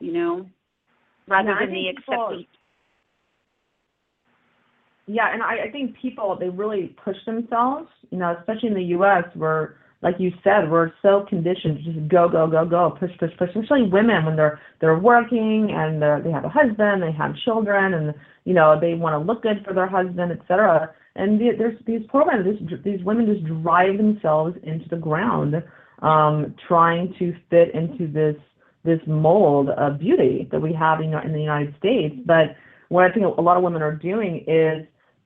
[0.00, 0.46] You know,
[1.28, 2.46] rather than the accepting.
[5.06, 8.96] Yeah, and I, I think people they really push themselves, you know, especially in the
[8.96, 13.10] US where like you said, we're so conditioned to just go, go, go, go, push,
[13.18, 13.48] push, push.
[13.50, 17.94] Especially women when they're they're working and they're, they have a husband, they have children,
[17.94, 20.92] and you know they want to look good for their husband, etc.
[21.14, 25.62] And the, there's these programs, this, these women just drive themselves into the ground,
[26.00, 28.36] um, trying to fit into this
[28.84, 32.16] this mold of beauty that we have in, in the United States.
[32.26, 32.56] But
[32.88, 34.84] what I think a lot of women are doing is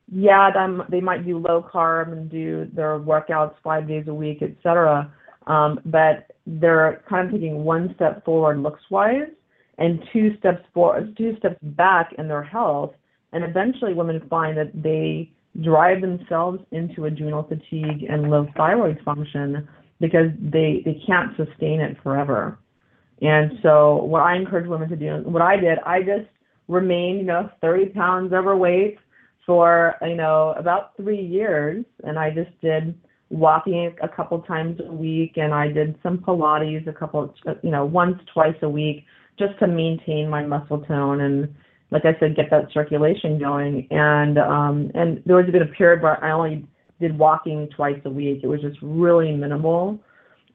[0.08, 4.38] yeah, them, they might do low carb and do their workouts five days a week,
[4.40, 5.12] et cetera.
[5.46, 9.28] Um, but they're kind of taking one step forward looks wise
[9.78, 12.94] and two steps forward, two steps back in their health.
[13.32, 15.30] And eventually women find that they
[15.62, 19.68] drive themselves into adrenal fatigue and low thyroid function
[20.00, 22.58] because they, they can't sustain it forever.
[23.22, 26.28] And so what I encourage women to do, what I did, I just
[26.68, 28.98] remained, you know, 30 pounds overweight
[29.46, 32.98] for you know about three years and i just did
[33.30, 37.32] walking a couple times a week and i did some pilates a couple
[37.62, 39.04] you know once twice a week
[39.38, 41.54] just to maintain my muscle tone and
[41.90, 43.86] like i said get that circulation going.
[43.90, 46.66] And um and there was a bit of period where i only
[47.00, 48.40] did walking twice a week.
[48.42, 50.00] It was just really minimal.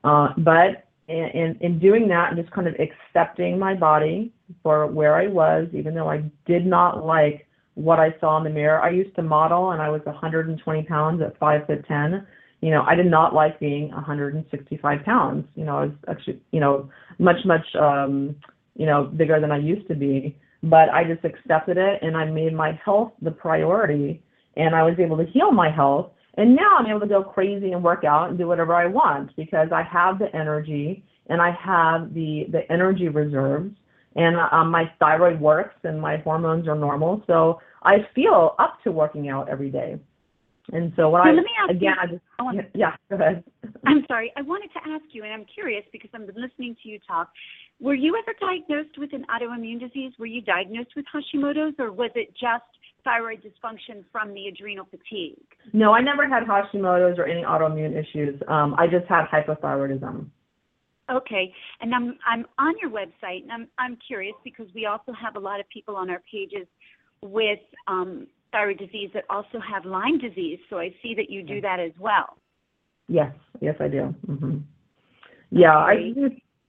[0.04, 4.32] Uh but in, in, in doing that and just kind of accepting my body
[4.64, 8.50] for where i was even though i did not like what I saw in the
[8.50, 8.82] mirror.
[8.82, 12.26] I used to model and I was 120 pounds at five foot ten.
[12.62, 15.48] You know, I did not like being 165 pounds.
[15.56, 18.36] You know, I was actually, you know, much, much, um,
[18.76, 20.38] you know, bigger than I used to be.
[20.64, 24.22] But I just accepted it and I made my health the priority
[24.56, 26.12] and I was able to heal my health.
[26.38, 29.36] And now I'm able to go crazy and work out and do whatever I want
[29.36, 33.74] because I have the energy and I have the, the energy reserves
[34.16, 37.24] and um, my thyroid works and my hormones are normal.
[37.28, 40.00] So I feel up to working out every day.
[40.74, 42.96] And so what Now, I let me ask again, you- I just I want- yeah,
[43.10, 43.44] go ahead.
[43.86, 44.32] I'm sorry.
[44.38, 47.30] I wanted to ask you, and I'm curious because I've been listening to you talk.
[47.80, 50.14] Were you ever diagnosed with an autoimmune disease?
[50.20, 52.64] Were you diagnosed with Hashimoto's, or was it just
[53.04, 55.42] thyroid dysfunction from the adrenal fatigue?
[55.74, 58.40] No, I never had Hashimoto's or any autoimmune issues.
[58.48, 60.28] Um, I just had hypothyroidism.
[61.12, 65.36] Okay, and I'm I'm on your website, and I'm I'm curious because we also have
[65.36, 66.68] a lot of people on our pages
[67.22, 70.60] with um, thyroid disease that also have Lyme disease.
[70.70, 72.38] So I see that you do that as well.
[73.08, 74.16] Yes, yes, I do.
[74.26, 74.58] hmm
[75.52, 76.14] Yeah, I.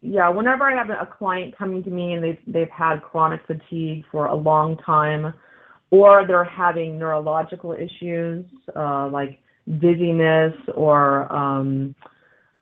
[0.05, 4.05] Yeah, whenever I have a client coming to me and they've they've had chronic fatigue
[4.11, 5.33] for a long time,
[5.93, 9.39] or they're having neurological issues uh, like
[9.79, 11.95] dizziness or um,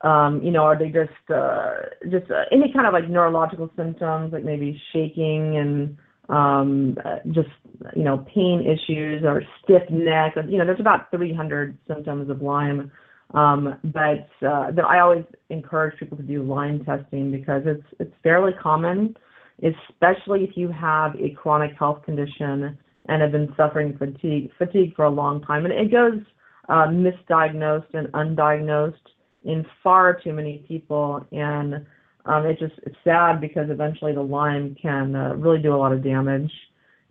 [0.03, 1.73] um, you know, are they just uh,
[2.09, 5.97] just uh, any kind of like neurological symptoms, like maybe shaking and
[6.29, 7.49] um, uh, just
[7.95, 10.33] you know pain issues or stiff neck.
[10.47, 12.91] You know, there's about 300 symptoms of Lyme.
[13.33, 18.51] Um, but uh, I always encourage people to do Lyme testing because it's it's fairly
[18.61, 19.15] common,
[19.59, 22.77] especially if you have a chronic health condition
[23.07, 26.21] and have been suffering fatigue fatigue for a long time, and it goes
[26.69, 28.95] uh, misdiagnosed and undiagnosed
[29.43, 31.85] in far too many people, and
[32.25, 35.91] um, it just it's sad because eventually the Lyme can uh, really do a lot
[35.91, 36.51] of damage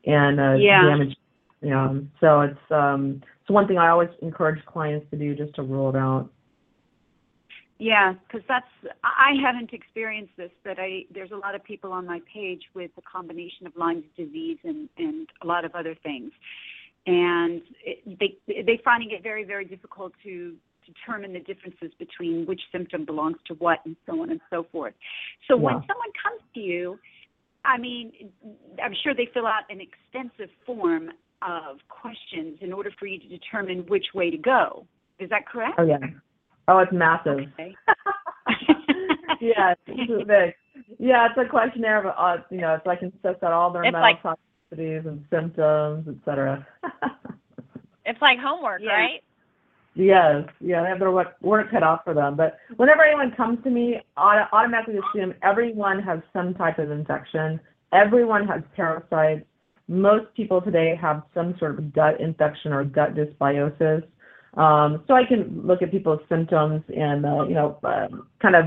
[0.06, 0.84] and uh, Yeah.
[0.84, 1.16] damage.
[1.62, 5.62] Yeah, so it's um, it's one thing I always encourage clients to do just to
[5.62, 6.30] rule it out.
[7.78, 8.66] Yeah, because that's
[9.04, 12.62] I I haven't experienced this, but I there's a lot of people on my page
[12.74, 16.32] with a combination of Lyme disease and and a lot of other things,
[17.06, 20.54] and it, they they finding it very very difficult to
[20.94, 24.94] determine the differences between which symptom belongs to what and so on and so forth.
[25.48, 26.98] So when someone comes to you,
[27.64, 28.12] I mean,
[28.82, 31.10] I'm sure they fill out an extensive form
[31.42, 34.86] of questions in order for you to determine which way to go.
[35.18, 35.74] Is that correct?
[35.78, 35.98] Oh yeah.
[36.68, 37.38] Oh, it's massive.
[37.54, 37.74] Okay.
[39.40, 40.54] yeah, it's big.
[40.98, 43.82] Yeah, it's a questionnaire of uh, you know, so I can suss out all their
[43.84, 46.66] It's mental like- toxicities and symptoms, et cetera.
[48.06, 48.92] It's like homework, Yeah.
[48.92, 49.20] right?
[50.00, 52.34] Yes, yeah, they have their work, work cut off for them.
[52.34, 57.60] But whenever anyone comes to me, I automatically assume everyone has some type of infection.
[57.92, 59.44] Everyone has parasites.
[59.88, 64.02] Most people today have some sort of gut infection or gut dysbiosis.
[64.54, 68.08] Um, so I can look at people's symptoms and, uh, you know, uh,
[68.40, 68.64] kind of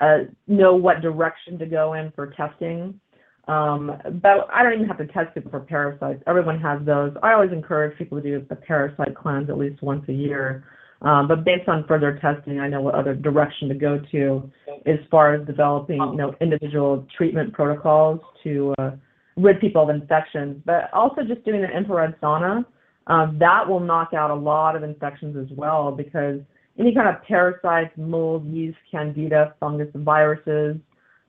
[0.00, 2.98] uh, know what direction to go in for testing.
[3.46, 3.92] Um,
[4.22, 6.22] but I don't even have to test people for parasites.
[6.26, 7.12] Everyone has those.
[7.22, 10.64] I always encourage people to do a parasite cleanse at least once a year.
[11.02, 14.50] Um, but based on further testing, I know what other direction to go to
[14.86, 18.92] as far as developing, you know, individual treatment protocols to uh,
[19.36, 20.62] rid people of infections.
[20.64, 22.64] But also just doing an infrared sauna,
[23.06, 26.40] um, that will knock out a lot of infections as well because
[26.78, 30.76] any kind of parasites, mold, yeast, candida, fungus, viruses,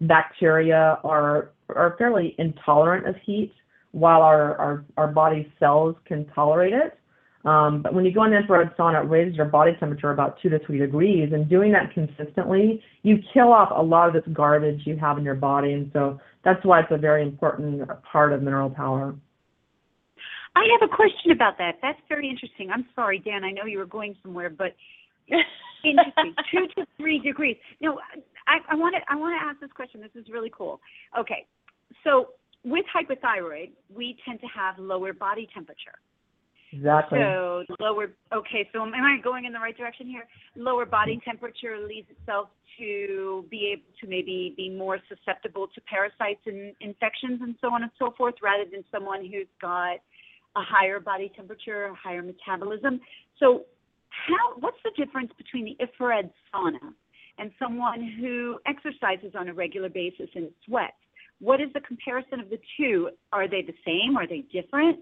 [0.01, 3.53] bacteria are are fairly intolerant of heat,
[3.91, 6.97] while our our, our body cells can tolerate it.
[7.45, 10.49] Um, but when you go in infrared sauna, it raises your body temperature about two
[10.49, 14.81] to three degrees, and doing that consistently, you kill off a lot of this garbage
[14.85, 18.41] you have in your body, and so that's why it's a very important part of
[18.41, 19.15] mineral power.
[20.55, 21.75] I have a question about that.
[21.81, 22.71] That's very interesting.
[22.71, 23.43] I'm sorry, Dan.
[23.43, 24.73] I know you were going somewhere, but
[25.83, 26.33] interesting.
[26.51, 27.57] two to three degrees.
[27.79, 27.99] No,
[28.47, 30.01] I want to I want to ask this question.
[30.01, 30.79] This is really cool.
[31.19, 31.45] Okay,
[32.03, 32.29] so
[32.63, 35.99] with hypothyroid, we tend to have lower body temperature.
[36.71, 37.19] Exactly.
[37.19, 38.11] So lower.
[38.33, 40.27] Okay, so am I going in the right direction here?
[40.55, 46.41] Lower body temperature leads itself to be able to maybe be more susceptible to parasites
[46.45, 49.97] and infections and so on and so forth, rather than someone who's got
[50.57, 52.99] a higher body temperature, a higher metabolism.
[53.39, 53.63] So,
[54.09, 54.59] how?
[54.59, 56.93] What's the difference between the infrared sauna
[57.37, 60.93] and someone who exercises on a regular basis and sweats?
[61.39, 63.09] What is the comparison of the two?
[63.31, 64.17] Are they the same?
[64.17, 64.99] Are they different?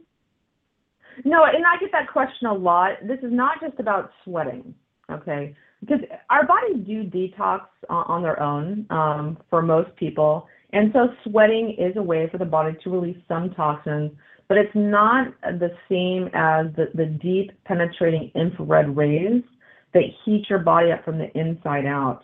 [1.26, 2.94] No, and I get that question a lot.
[3.08, 4.74] This is not just about sweating,
[5.12, 5.56] okay?
[5.82, 10.48] Because our bodies do detox on their own um, for most people.
[10.72, 14.12] And so sweating is a way for the body to release some toxins,
[14.48, 19.44] but it's not the same as the, the deep penetrating infrared rays
[19.94, 22.24] that heat your body up from the inside out.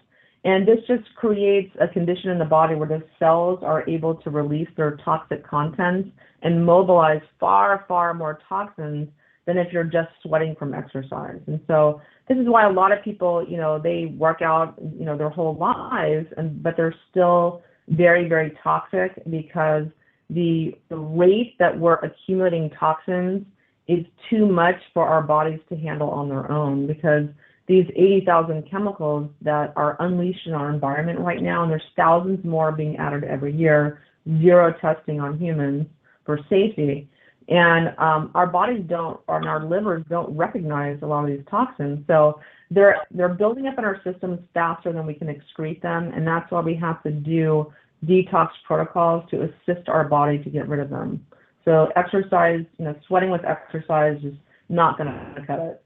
[0.50, 4.32] And this just creates a condition in the body where the cells are able to
[4.32, 6.10] release their toxic contents
[6.42, 9.10] and mobilize far, far more toxins
[9.46, 11.40] than if you're just sweating from exercise.
[11.46, 15.06] And so this is why a lot of people, you know, they work out, you
[15.06, 19.86] know, their whole lives, and but they're still very, very toxic because
[20.32, 23.46] the, the rate that we're accumulating toxins
[23.88, 27.26] is too much for our bodies to handle on their own because
[27.70, 32.72] these 80,000 chemicals that are unleashed in our environment right now, and there's thousands more
[32.72, 34.02] being added every year,
[34.42, 35.86] zero testing on humans
[36.26, 37.08] for safety.
[37.48, 42.04] And um, our bodies don't, and our livers don't recognize a lot of these toxins.
[42.08, 42.40] So
[42.72, 46.12] they're, they're building up in our systems faster than we can excrete them.
[46.12, 47.72] And that's why we have to do
[48.04, 51.24] detox protocols to assist our body to get rid of them.
[51.66, 54.34] So exercise, you know, sweating with exercise is
[54.70, 55.84] not going to cut it.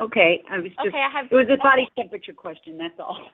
[0.00, 1.26] Okay, I was just, Okay, I have.
[1.30, 3.28] it was a body temperature question, that's all.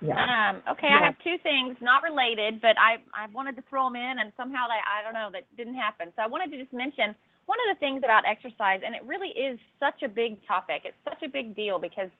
[0.00, 0.14] Yeah.
[0.14, 3.96] Um, okay, I have two things, not related, but I, I wanted to throw them
[3.96, 6.12] in and somehow they, I don't know, that didn't happen.
[6.14, 7.16] So I wanted to just mention
[7.46, 10.82] one of the things about exercise, and it really is such a big topic.
[10.84, 12.10] It's such a big deal because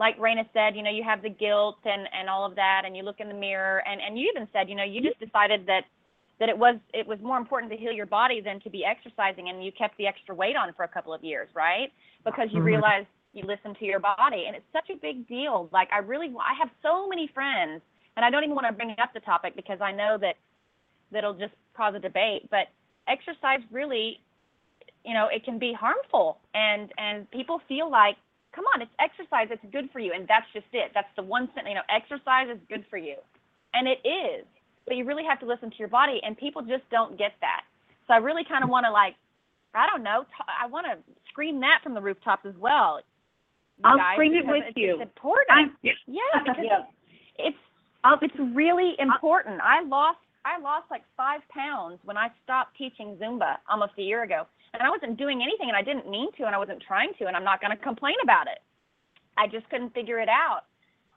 [0.00, 2.96] like Raina said, you know, you have the guilt and, and all of that, and
[2.96, 5.66] you look in the mirror, and, and you even said, you know, you just decided
[5.66, 5.82] that
[6.40, 9.48] that it was it was more important to heal your body than to be exercising,
[9.48, 11.92] and you kept the extra weight on for a couple of years, right?
[12.24, 12.66] Because you Mhm.
[12.66, 15.68] realized you listen to your body, and it's such a big deal.
[15.72, 17.82] Like I really, I have so many friends,
[18.16, 20.36] and I don't even want to bring up the topic because I know that
[21.10, 22.48] that'll just cause a debate.
[22.50, 22.68] But
[23.06, 24.20] exercise really,
[25.04, 28.16] you know, it can be harmful, and and people feel like,
[28.52, 30.92] come on, it's exercise, it's good for you, and that's just it.
[30.94, 33.16] That's the one sentence, you know, exercise is good for you,
[33.74, 34.46] and it is.
[34.88, 37.62] But you really have to listen to your body, and people just don't get that.
[38.06, 39.14] So I really kind of want to like,
[39.74, 40.96] I don't know, t- I want to
[41.28, 43.00] scream that from the rooftops as well.
[43.84, 44.94] I'll guys, scream it with it's, you.
[44.94, 45.46] It's important.
[45.50, 45.92] I'm, yeah,
[46.42, 46.82] because Yeah.
[47.38, 47.56] it's
[48.22, 49.60] it's really important.
[49.62, 54.22] I lost I lost like five pounds when I stopped teaching Zumba almost a year
[54.22, 57.12] ago, and I wasn't doing anything, and I didn't mean to, and I wasn't trying
[57.18, 58.58] to, and I'm not going to complain about it.
[59.36, 60.62] I just couldn't figure it out.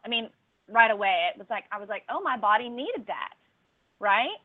[0.03, 0.29] I mean,
[0.67, 3.33] right away it was like I was like, oh, my body needed that,
[4.01, 4.37] right?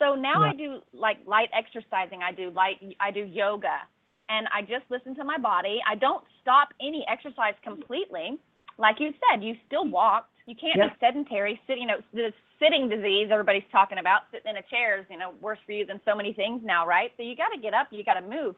[0.00, 0.50] So now Yeah.
[0.50, 2.22] I do like light exercising.
[2.22, 3.86] I do light I do yoga,
[4.30, 5.80] and I just listen to my body.
[5.88, 8.38] I don't stop any exercise completely.
[8.78, 10.28] Like you said, you still walk.
[10.46, 10.88] You can't Yeah.
[10.88, 11.60] be sedentary.
[11.68, 15.18] Sit, you know, the sitting disease everybody's talking about, sitting in a chair is, you
[15.18, 17.12] know, worse for you than so many things now, right?
[17.16, 17.88] So you got to get up.
[17.92, 18.56] You got to move.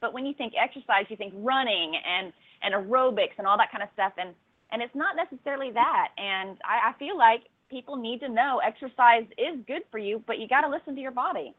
[0.00, 2.32] but when you think exercise, you think running and
[2.62, 4.34] and aerobics and all that kind of stuff, and
[4.72, 6.08] and it's not necessarily that.
[6.18, 10.38] And I, I feel like people need to know exercise is good for you, but
[10.38, 11.54] you got to listen to your body,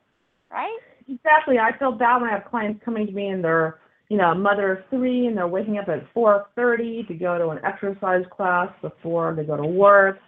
[0.52, 0.78] right?
[1.08, 1.58] Exactly.
[1.60, 3.80] I feel bad when I have clients coming to me and they're,
[4.10, 7.50] you know, a mother of three and they're waking up at 4:30 to go to
[7.50, 10.20] an exercise class before they go to work.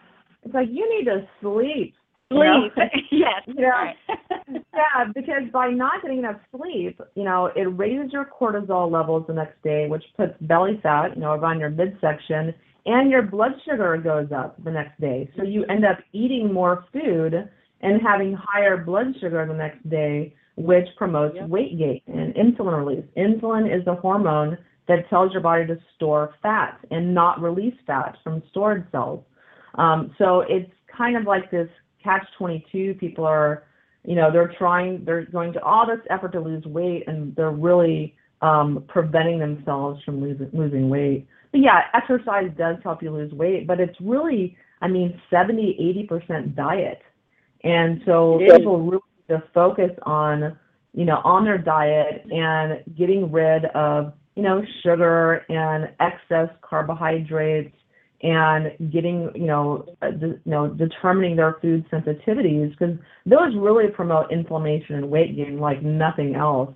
[0.44, 1.94] It's like you need to sleep.
[2.30, 2.70] you know?
[2.74, 2.90] Sleep.
[3.12, 3.44] yes.
[3.46, 3.70] You know?
[3.70, 3.96] Right.
[4.50, 9.34] yeah, because by not getting enough sleep, you know, it raises your cortisol levels the
[9.34, 12.54] next day, which puts belly fat, you know, around your midsection,
[12.86, 15.30] and your blood sugar goes up the next day.
[15.38, 17.50] So you end up eating more food
[17.82, 21.50] and having higher blood sugar the next day, which promotes Yep.
[21.50, 23.06] weight gain and insulin release.
[23.18, 24.58] Insulin is the hormone
[24.88, 29.24] that tells your body to store fat and not release fat from stored cells.
[29.76, 31.70] Um, so it's kind of like this
[32.04, 32.96] catch 22.
[32.96, 33.64] People are,
[34.04, 37.52] you know, they're trying, they're going to all this effort to lose weight and they're
[37.52, 41.28] really um, preventing themselves from losing, losing weight.
[41.52, 46.56] But yeah, exercise does help you lose weight, but it's really, I mean, 70, 80%
[46.56, 47.02] diet.
[47.64, 50.58] And so people really need to focus on,
[50.94, 57.76] you know, on their diet and getting rid of, you know, sugar and excess carbohydrates
[58.24, 62.96] and getting, you know, uh, de- you know, determining their food sensitivities because
[63.26, 66.74] those really promote inflammation and weight gain like nothing else.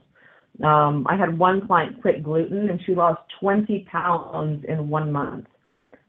[0.64, 5.46] Um, I had one client quit gluten and she lost 20 pounds in one month.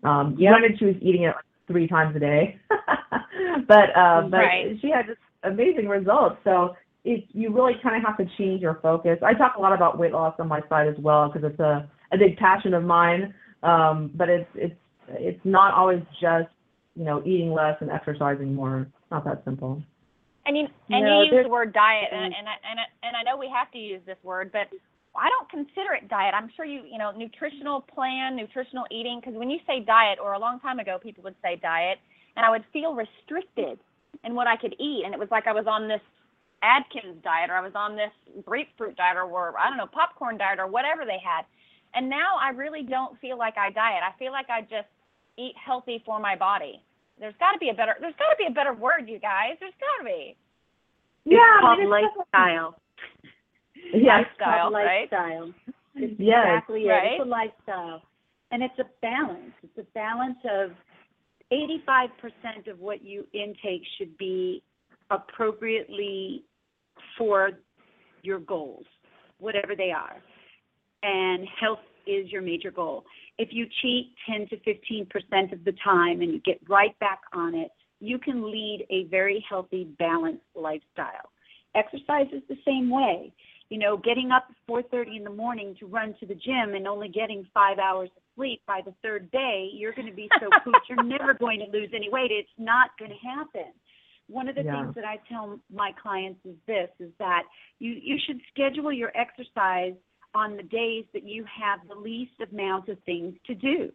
[0.05, 0.53] Um, Yep.
[0.53, 2.59] Granted, she was eating it like three times a day,
[3.67, 4.79] but uh, but Right.
[4.81, 6.37] she had just amazing results.
[6.45, 9.19] So it, you really kind of have to change your focus.
[9.23, 11.89] I talk a lot about weight loss on my site as well because it's a,
[12.13, 13.35] a big passion of mine.
[13.63, 14.75] Um, but it's it's
[15.09, 16.49] it's not always just
[16.95, 18.83] you know eating less and exercising more.
[18.83, 19.83] It's not that simple.
[20.47, 22.39] And you and No, you use the word diet, and mm.
[22.39, 24.69] and I, and I, and I know we have to use this word, but
[25.17, 26.35] I don't consider it diet.
[26.35, 30.35] I'm sure you you know nutritional plan, nutritional eating, because when you say diet, or
[30.35, 31.99] a long time ago, people would say diet,
[32.37, 33.79] and I would feel restricted
[34.25, 36.01] in what I could eat, and it was like I was on this
[36.63, 38.13] Atkins diet, or I was on this
[38.45, 41.45] grapefruit diet, or, or I don't know popcorn diet, or whatever they had.
[41.95, 44.03] And now I really don't feel like I diet.
[44.03, 44.89] I feel like I just
[45.39, 46.83] eat healthy for my body.
[47.19, 47.97] There's got to be a better.
[48.01, 49.57] There's got to be a better word, you guys.
[49.61, 50.37] There's got to be.
[51.27, 52.77] It's called it's lifestyle.
[53.95, 54.19] Yeah.
[54.19, 55.09] Lifestyle, called right?
[55.13, 55.55] lifestyle.
[55.95, 56.45] It's Yes.
[56.45, 56.89] exactly it.
[56.89, 57.13] Right.
[57.13, 58.03] It's a lifestyle.
[58.51, 59.53] And it's a balance.
[59.63, 60.71] It's a balance of
[61.53, 64.63] 85% of what you intake should be
[65.11, 66.43] appropriately
[67.17, 67.51] for
[68.23, 68.87] your goals,
[69.39, 70.17] whatever they are.
[71.03, 73.05] And health is your major goal.
[73.39, 77.55] If you cheat 10 to 15% of the time and you get right back on
[77.55, 77.71] it,
[78.01, 81.31] you can lead a very healthy, balanced lifestyle.
[81.75, 83.33] Exercise is the same way
[83.69, 86.87] you know, getting up at 4:30 in the morning to run to the gym and
[86.87, 90.51] only getting 5 hours of sleep by the third day, you're going to be so
[90.65, 92.31] pooped you're never going to lose any weight.
[92.31, 93.73] It's not going to happen.
[94.29, 94.83] One of the Yeah.
[94.83, 97.45] things that I tell my clients is this is that
[97.79, 99.95] you you should schedule your exercise
[100.37, 103.91] on the days that you have the least amount of things to do.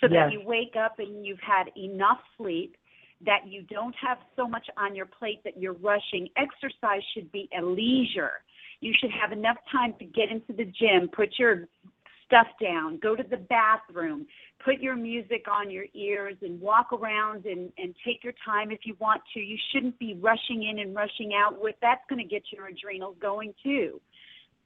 [0.00, 2.76] So that you wake up and you've had enough sleep
[3.24, 6.28] that you don't have so much on your plate that you're rushing.
[6.36, 8.42] Exercise should be a leisure.
[8.80, 11.68] You should have enough time to get into the gym, put your
[12.26, 14.26] stuff down, go to the bathroom,
[14.64, 18.80] put your music on your ears and walk around and, and take your time if
[18.84, 19.40] you want to.
[19.40, 23.16] You shouldn't be rushing in and rushing out with that's going to get your adrenals
[23.20, 24.00] going too.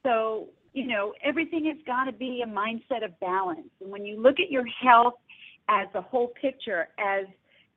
[0.02, 3.68] So, you know, everything has got to be a mindset of balance.
[3.80, 5.14] And when you look at your health
[5.68, 7.26] as a whole picture, as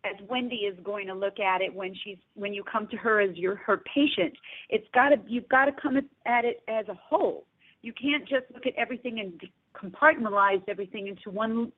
[0.04, 3.22] as Wendy is going to look at it when she's when you come to her
[3.22, 4.34] as your her patient,
[4.70, 7.46] it's got to you've got to come at it as a whole.
[7.82, 9.42] You can't just look at everything and
[9.76, 11.72] compartmentalize everything into one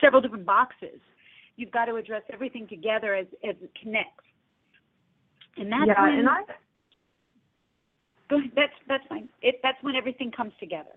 [0.00, 1.00] several different boxes.
[1.56, 4.24] You've got to address everything together as as it connects.
[5.56, 6.40] And that's yeah, when and I
[8.30, 9.28] that's that's fine.
[9.42, 10.90] It that's when everything comes together.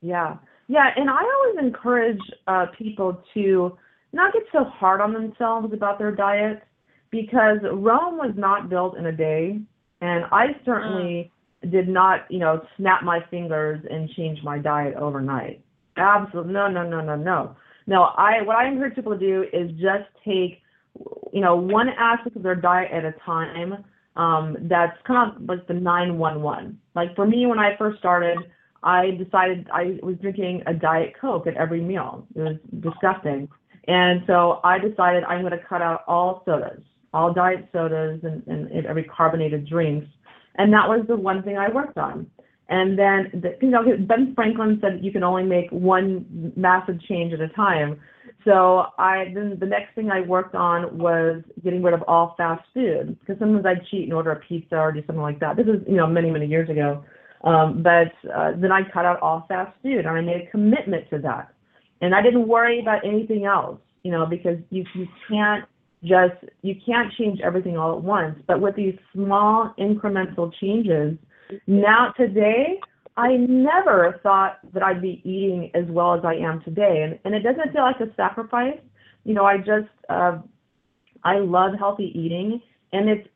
[0.00, 0.36] Yeah.
[0.68, 3.76] Yeah, and I always encourage uh, people to
[4.12, 6.62] not get so hard on themselves about their diet
[7.10, 9.58] because Rome was not built in a day,
[10.00, 11.32] and I certainly
[11.70, 15.60] did not, you know, snap my fingers and change my diet overnight.
[15.96, 17.56] Absolutely, no, no, no, no, no.
[17.86, 20.62] No, I what I encourage people to do is just take,
[21.32, 23.84] you know, one aspect of their diet at a time.
[24.20, 26.78] Um, that's kind of like the 911.
[26.94, 28.36] Like for me, when I first started,
[28.82, 32.26] I decided I was drinking a Diet Coke at every meal.
[32.34, 33.48] It was disgusting.
[33.88, 36.82] And so I decided I'm going to cut out all sodas,
[37.14, 40.06] all diet sodas and, and, every carbonated drinks.
[40.56, 42.26] And that was the one thing I worked on.
[42.68, 47.32] And then, the, you know, Ben Franklin said you can only make one massive change
[47.32, 47.98] at a time.
[48.44, 52.64] So I then the next thing I worked on was getting rid of all fast
[52.72, 55.56] food because sometimes I'd cheat and order a pizza or do something like that.
[55.56, 57.04] This is you know many many years ago.
[57.44, 61.08] Um, but uh, then I cut out all fast food and I made a commitment
[61.10, 61.52] to that.
[62.02, 65.64] And I didn't worry about anything else, you know, because you you can't
[66.02, 68.38] just you can't change everything all at once.
[68.46, 71.18] But with these small incremental changes,
[71.66, 72.80] now today
[73.20, 77.34] I never thought that I'd be eating as well as I am today, and and
[77.34, 78.78] it doesn't feel like a sacrifice.
[79.24, 80.38] You know, I just uh,
[81.22, 82.62] I love healthy eating,
[82.92, 83.28] and it's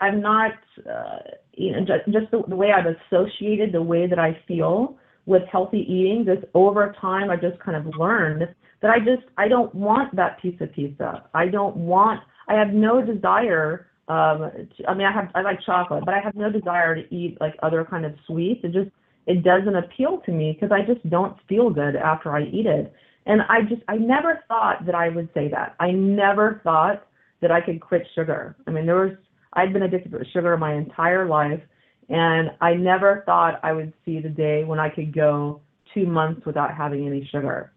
[0.00, 0.52] I'm not
[0.88, 1.18] uh,
[1.54, 5.42] you know just, just the, the way I've associated the way that I feel with
[5.50, 6.24] healthy eating.
[6.24, 8.42] Just over time, I just kind of learned
[8.80, 11.24] that I just I don't want that piece of pizza.
[11.34, 12.20] I don't want.
[12.48, 13.88] I have no desire.
[14.06, 14.50] Um,
[14.88, 17.56] I mean, I have I like chocolate, but I have no desire to eat like
[17.60, 18.60] other kind of sweets.
[18.62, 18.90] It just
[19.26, 22.92] it doesn't appeal to me because I just don't feel good after I eat it.
[23.26, 25.76] And I just, I never thought that I would say that.
[25.78, 27.06] I never thought
[27.40, 28.56] that I could quit sugar.
[28.66, 29.12] I mean, there was,
[29.52, 31.60] I'd been addicted to sugar my entire life,
[32.08, 35.60] and I never thought I would see the day when I could go
[35.94, 37.72] two months without having any sugar.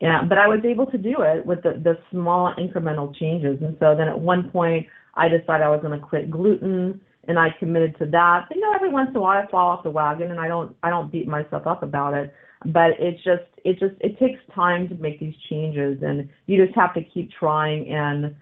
[0.00, 3.58] Yeah, but I was able to do it with the, the small incremental changes.
[3.62, 7.38] And so then at one point, I decided I was going to quit gluten and
[7.38, 8.46] I committed to that.
[8.48, 10.48] But, you know, every once in a while I fall off the wagon, and I
[10.48, 12.34] don't I don't beat myself up about it.
[12.66, 16.76] But it's just it just it takes time to make these changes, and you just
[16.76, 18.34] have to keep trying and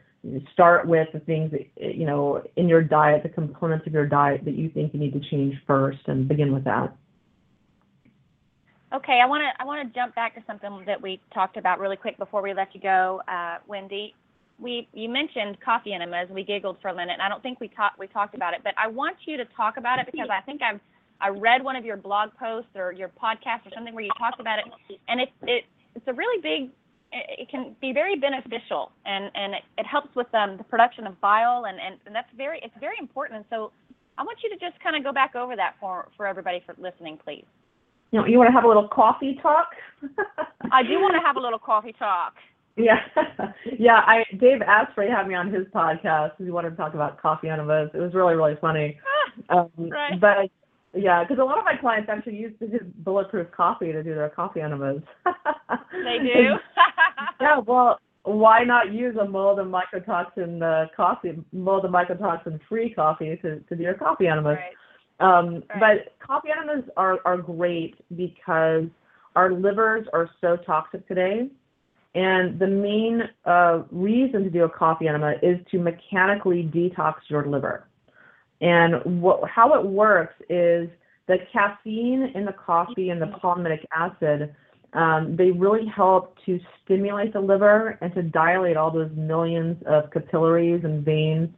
[0.53, 4.45] start with the things that you know in your diet, the components of your diet
[4.45, 6.95] that you think you need to change first, and begin with that.
[8.95, 11.81] Okay, I want to I want to jump back to something that we talked about
[11.81, 14.15] really quick before we let you go, uh, Wendy
[14.63, 16.29] we you mentioned coffee enemas.
[16.31, 18.61] We giggled for a minute, and I don't think we talked we talked about it,
[18.63, 20.81] but I want you to talk about it because I think I've
[21.21, 24.41] I read one of your blog posts or your podcast or something where you talked
[24.41, 24.65] about it,
[25.09, 26.71] and it it it's a really big.
[27.15, 31.21] It, can be very beneficial, and and it, it helps with um, the production of
[31.21, 33.37] bile, and, and and that's very it's very important.
[33.37, 33.71] And so
[34.17, 36.75] I want you to just kind of go back over that for for everybody for
[36.79, 37.45] listening, please.
[38.13, 39.69] You know, you want to have a little coffee talk?
[40.73, 42.35] I do want to have a little coffee talk.
[42.77, 43.01] Yeah,
[43.79, 44.01] yeah.
[44.07, 46.33] I Dave Asprey had me on his podcast.
[46.33, 47.91] Because he wanted to talk about coffee enemas.
[47.95, 48.99] It was really really funny.
[49.51, 50.19] Um, right.
[50.21, 50.51] But
[50.95, 54.29] yeah, because a lot of my clients actually use his bulletproof coffee to do their
[54.31, 55.03] coffee enemas.
[55.25, 56.57] they do.
[57.41, 57.59] yeah.
[57.59, 63.37] Well, why not use a mold and mycotoxin uh, coffee, mold and mycotoxin free coffee
[63.43, 64.59] to to do your coffee enemas?
[64.59, 65.39] Right.
[65.39, 66.05] Um, right.
[66.07, 68.85] But coffee enemas are are great because
[69.37, 71.49] our livers are so toxic today
[72.15, 77.47] and the main uh, reason to do a coffee enema is to mechanically detox your
[77.47, 77.89] liver.
[78.61, 80.89] And what, how it works is
[81.27, 84.55] the caffeine in the coffee and the palmitic acid,
[84.93, 90.11] um, they really help to stimulate the liver and to dilate all those millions of
[90.11, 91.49] capillaries and veins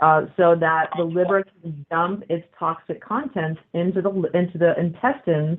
[0.00, 5.58] uh, so that the liver can dump its toxic contents into the into the intestines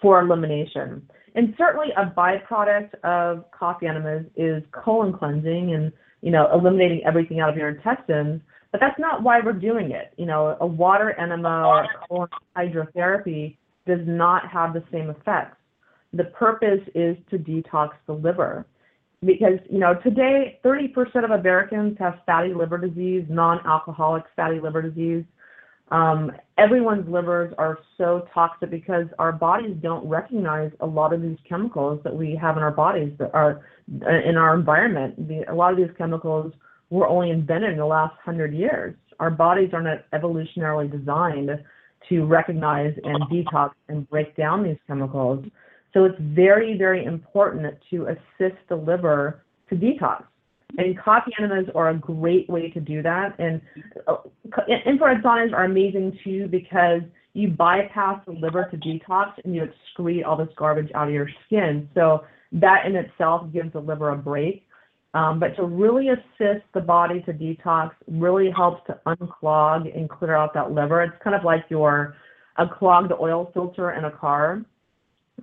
[0.00, 1.08] for elimination.
[1.34, 7.40] And certainly a byproduct of coffee enemas is colon cleansing and, you know, eliminating everything
[7.40, 8.40] out of your intestines.
[8.72, 10.12] But that's not why we're doing it.
[10.16, 13.56] You know, a water enema or colon hydrotherapy
[13.86, 15.56] does not have the same effects.
[16.12, 18.66] The purpose is to detox the liver.
[19.24, 25.24] Because, you know, today 30% of Americans have fatty liver disease, non-alcoholic fatty liver disease.
[25.90, 31.38] Um, everyone's livers are so toxic because our bodies don't recognize a lot of these
[31.48, 33.62] chemicals that we have in our bodies that are
[34.06, 35.28] uh, in our environment.
[35.28, 36.52] The, a lot of these chemicals
[36.90, 38.94] were only invented in the last hundred years.
[39.18, 41.50] Our bodies are not evolutionarily designed
[42.08, 45.44] to recognize and detox and break down these chemicals.
[45.92, 50.24] So it's very, very important to assist the liver to detox.
[50.78, 53.38] And coffee enemas are a great way to do that.
[53.38, 53.60] And
[54.06, 54.16] uh,
[54.86, 57.02] infrared saunas are amazing too because
[57.32, 61.28] you bypass the liver to detox and you excrete all this garbage out of your
[61.46, 61.88] skin.
[61.94, 64.66] So that in itself gives the liver a break.
[65.12, 70.36] Um, but to really assist the body to detox really helps to unclog and clear
[70.36, 71.02] out that liver.
[71.02, 72.14] It's kind of like your
[72.58, 74.62] a clogged oil filter in a car.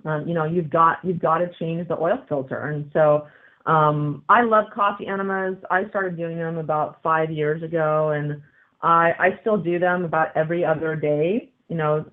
[0.04, 3.26] Um, you know, you've got you've got to change the oil filter, and so
[3.68, 5.56] um, I love coffee enemas.
[5.70, 8.40] I started doing them about five years ago, and
[8.80, 11.52] I, I still do them about every other day.
[11.68, 12.06] You know,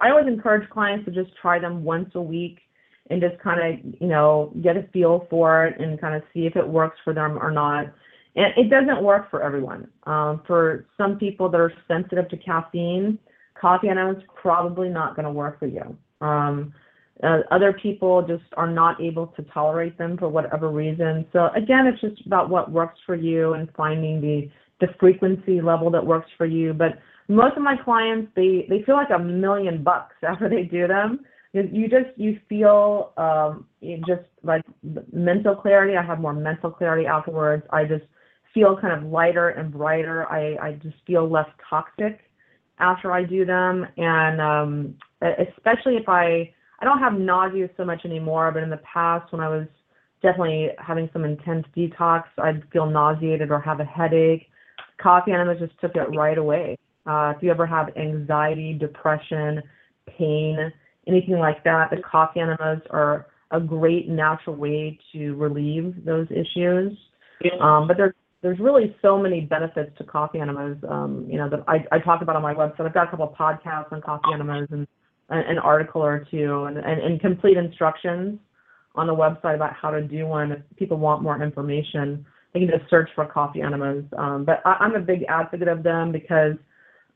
[0.00, 2.60] I always encourage clients to just try them once a week
[3.10, 6.46] and just kind of, you know, get a feel for it and kind of see
[6.46, 7.86] if it works for them or not.
[8.36, 9.88] And it doesn't work for everyone.
[10.04, 13.18] Um, for some people that are sensitive to caffeine,
[13.60, 15.96] coffee enemas probably not going to work for you.
[16.20, 16.72] Um,
[17.22, 21.26] uh, other people just are not able to tolerate them for whatever reason.
[21.32, 24.48] So again, it's just about what works for you and finding the
[24.80, 26.72] the frequency level that works for you.
[26.72, 26.98] But
[27.28, 31.20] most of my clients, they they feel like a million bucks after they do them.
[31.52, 34.62] You just you feel um, you just like
[35.12, 35.96] mental clarity.
[35.96, 37.64] I have more mental clarity afterwards.
[37.70, 38.04] I just
[38.54, 40.30] feel kind of lighter and brighter.
[40.30, 42.20] I I just feel less toxic
[42.78, 48.04] after I do them, and um, especially if I I don't have nausea so much
[48.04, 49.66] anymore, but in the past when I was
[50.22, 54.48] definitely having some intense detox, I'd feel nauseated or have a headache.
[55.00, 56.78] Coffee enemas just took it right away.
[57.06, 59.62] Uh, if you ever have anxiety, depression,
[60.18, 60.72] pain,
[61.06, 66.96] anything like that, the coffee enemas are a great natural way to relieve those issues.
[67.60, 71.62] Um, but there's there's really so many benefits to coffee enemas, um, you know, that
[71.68, 72.86] I, I talk about on my website.
[72.86, 74.86] I've got a couple of podcasts on coffee enemas and
[75.30, 78.38] an article or two and, and, and complete instructions
[78.94, 80.52] on the website about how to do one.
[80.52, 84.04] If people want more information, they can just search for coffee enemas.
[84.18, 86.54] Um, but I, I'm a big advocate of them because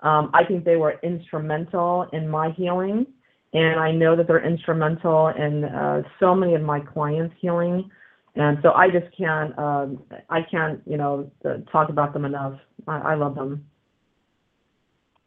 [0.01, 3.07] um, I think they were instrumental in my healing,
[3.53, 7.91] and I know that they're instrumental in uh, so many of my clients' healing.
[8.37, 11.31] And so I just can't, um, I can't, you know,
[11.71, 12.59] talk about them enough.
[12.89, 13.65] I, I love them.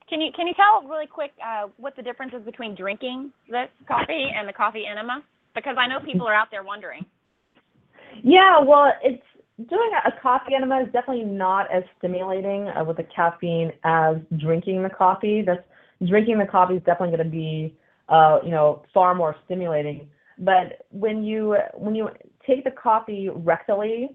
[0.10, 3.66] Can you can you tell really quick uh, what the difference is between drinking the
[3.88, 5.24] coffee and the coffee enema?
[5.54, 7.06] Because I know people are out there wondering.
[8.24, 9.24] Yeah, well, it's
[9.70, 14.84] doing a coffee enema is definitely not as stimulating uh, with the caffeine as drinking
[14.84, 15.44] the coffee.
[15.46, 15.64] That's
[16.08, 17.76] drinking the coffee is definitely going to be,
[18.10, 20.08] uh, you know, far more stimulating.
[20.38, 22.10] But when you when you
[22.46, 24.10] take the coffee rectally,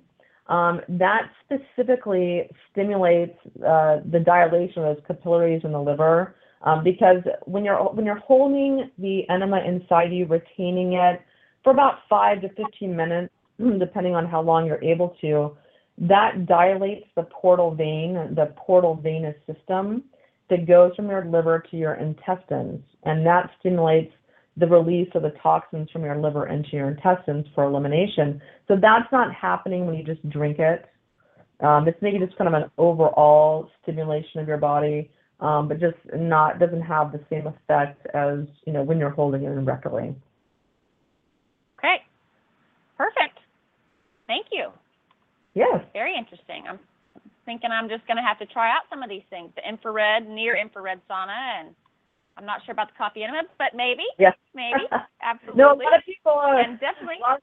[0.53, 7.23] um, that specifically stimulates uh, the dilation of those capillaries in the liver um, because
[7.47, 11.23] when you're when you're holding the enema inside you, retaining it
[11.65, 13.33] for about five to 15 minutes,
[13.79, 15.57] depending on how long you're able to,
[15.99, 20.05] that dilates the portal vein, the portal venous system
[20.51, 24.13] that goes from your liver to your intestines, and that stimulates
[24.57, 28.41] the release of the toxins from your liver into your intestines for elimination.
[28.69, 30.85] So that's not happening when you just drink it.
[31.61, 35.11] Um, it's maybe just kind of an overall stimulation of your body,
[35.41, 39.45] um, but just not doesn't have the same effect as you know when you're holding
[39.45, 40.15] it in rectally.
[41.79, 42.03] Okay,
[42.99, 43.39] perfect.
[44.27, 44.71] Thank you.
[45.55, 45.83] Yes.
[45.93, 46.65] Very interesting.
[46.69, 46.79] I'm
[47.45, 50.29] thinking I'm just going to have to try out some of these things: the infrared,
[50.29, 51.75] near infrared sauna, and
[52.37, 54.05] I'm not sure about the coffee enema, but maybe.
[54.19, 54.35] Yes.
[54.55, 54.85] Maybe.
[55.23, 55.59] Absolutely.
[55.59, 56.61] no, a lot of people are.
[56.61, 57.17] And definitely.
[57.29, 57.39] Of,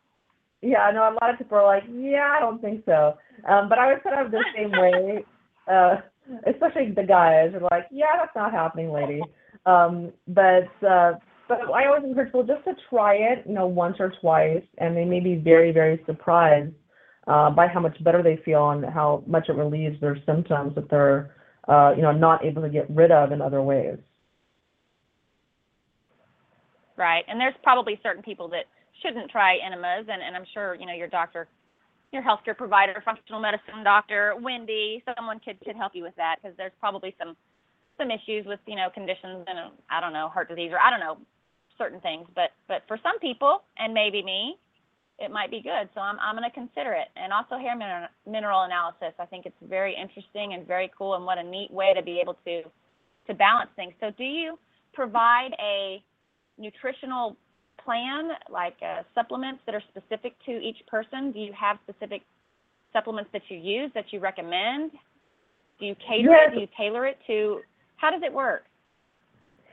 [0.62, 3.18] yeah, I know a lot of people are like, yeah, I don't think so.
[3.48, 5.24] Um, but I was kind of the same way.
[5.72, 5.98] Uh,
[6.48, 9.22] especially the guys are like, yeah, that's not happening, lady.
[9.66, 11.14] Um, but uh,
[11.48, 14.96] but I always encourage people just to try it, you know, once or twice, and
[14.96, 16.74] they may be very, very surprised
[17.28, 20.90] uh, by how much better they feel and how much it relieves their symptoms that
[20.90, 21.36] they're,
[21.68, 23.98] uh, you know, not able to get rid of in other ways.
[27.00, 27.26] Right.
[27.30, 28.66] And there's probably certain people that
[29.02, 31.48] shouldn't try enemas, and, and I'm sure, you know, your doctor,
[32.12, 36.58] your healthcare provider, functional medicine doctor, Wendy, someone could, could help you with that because
[36.58, 37.38] there's probably some
[37.98, 39.60] some issues with, you know, conditions and
[39.92, 41.18] I don't know, heart disease or I don't know,
[41.78, 42.28] certain things.
[42.36, 44.58] But but for some people, and maybe me,
[45.20, 45.90] it might be good.
[45.96, 47.10] So I'm I'm going to consider it.
[47.16, 49.16] And also hair mineral, mineral analysis.
[49.20, 52.20] I think it's very interesting and very cool, and what a neat way to be
[52.22, 52.64] able to
[53.28, 53.94] to balance things.
[54.02, 54.60] So do you
[54.94, 56.04] provide a
[56.60, 57.36] nutritional
[57.84, 61.32] plan, like uh, supplements that are specific to each person?
[61.32, 62.22] Do you have specific
[62.94, 64.92] supplements that you use that you recommend?
[65.80, 66.50] Do you cater yes.
[66.52, 66.56] it?
[66.56, 67.62] Do you tailor it to?
[67.98, 68.64] How does it work?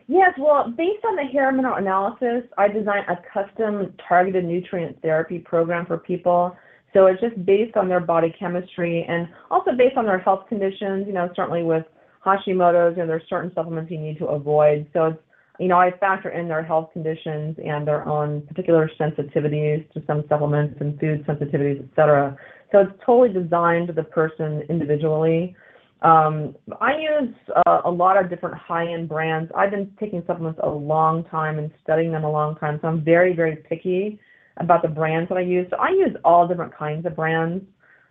[0.09, 5.41] Yes, well, based on the hair mineral analysis, I designed a custom targeted nutrient therapy
[5.41, 6.57] program for people.
[6.95, 11.07] So it's just based on their body chemistry and also based on their health conditions.
[11.09, 11.85] You know, certainly with
[12.25, 14.87] Hashimoto's, you know, there's certain supplements you need to avoid.
[14.93, 15.19] So it's
[15.59, 20.25] you know, I factor in their health conditions and their own particular sensitivities to some
[20.29, 22.37] supplements and food sensitivities, et cetera.
[22.73, 25.55] So it's totally designed to the person individually.
[26.03, 27.35] Um, I use
[27.65, 29.51] uh, a lot of different high-end brands.
[29.57, 33.03] I've been taking supplements a long time and studying them a long time, so I'm
[33.03, 34.21] very, very picky
[34.59, 35.67] about the brands that I use.
[35.71, 37.65] So I use all different kinds of brands.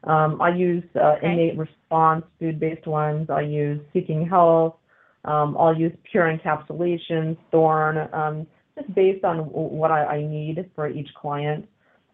[0.04, 1.32] Um, I use uh, okay.
[1.32, 3.30] Innate Response food-based ones.
[3.30, 4.76] I use Seeking Health.
[5.26, 8.48] Um, I'll use pure encapsulation, Thorne, um,
[8.78, 11.68] just based on what I, I, need for each client.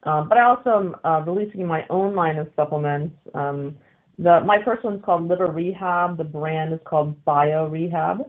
[0.03, 3.15] Um, but I also am uh, releasing my own line of supplements.
[3.33, 3.75] Um,
[4.17, 6.17] the, my first one's called Liver Rehab.
[6.17, 8.19] The brand is called Bio Rehab.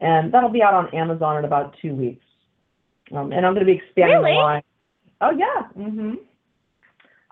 [0.00, 2.24] and that'll be out on Amazon in about two weeks.
[3.12, 4.32] Um, and I'm going to be expanding Really?
[4.32, 4.62] the line.
[5.20, 5.68] Oh yeah.
[5.78, 6.16] Mhm.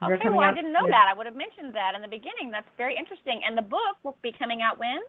[0.03, 1.07] Okay, well, I didn't know that.
[1.09, 2.51] I would have mentioned that in the beginning.
[2.51, 3.41] That's very interesting.
[3.47, 5.01] And the book will be coming out when?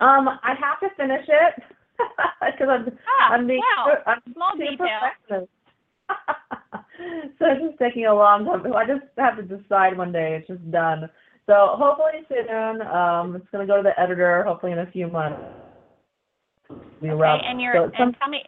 [0.00, 1.62] Um, I have to finish it
[1.98, 3.96] because I'm Ah, I'm being wow.
[4.06, 5.10] I'm Small being detail.
[7.38, 8.72] so it's just taking a long time.
[8.74, 10.36] I just have to decide one day.
[10.38, 11.08] It's just done.
[11.46, 12.82] So hopefully soon.
[12.82, 14.44] Um, it's gonna go to the editor.
[14.44, 15.40] Hopefully in a few months.
[17.02, 17.44] Be Okay, wrapped.
[17.44, 18.44] and your So and some- tell me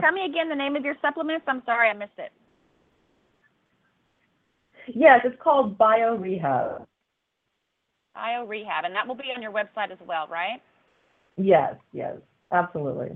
[0.00, 1.44] tell me again the name of your supplements.
[1.48, 2.30] I'm sorry I missed it.
[4.94, 6.86] yes, it's called Bio Rehab.
[8.16, 10.60] Bio Rehab, and that will be on your website as well, right?
[11.36, 12.16] Yes, yes,
[12.50, 13.10] absolutely.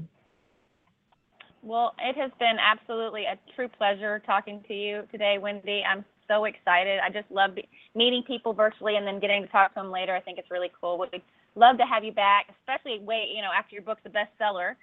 [1.63, 5.83] Well, it has been absolutely a true pleasure talking to you today, Wendy.
[5.83, 7.01] I'm so excited.
[7.01, 7.53] I just love
[7.95, 10.15] meeting people virtually and then getting to talk to them later.
[10.15, 10.99] I think it's really cool.
[10.99, 11.23] We'd
[11.55, 14.75] love to have you back, especially wait, you know, after your book's a bestseller.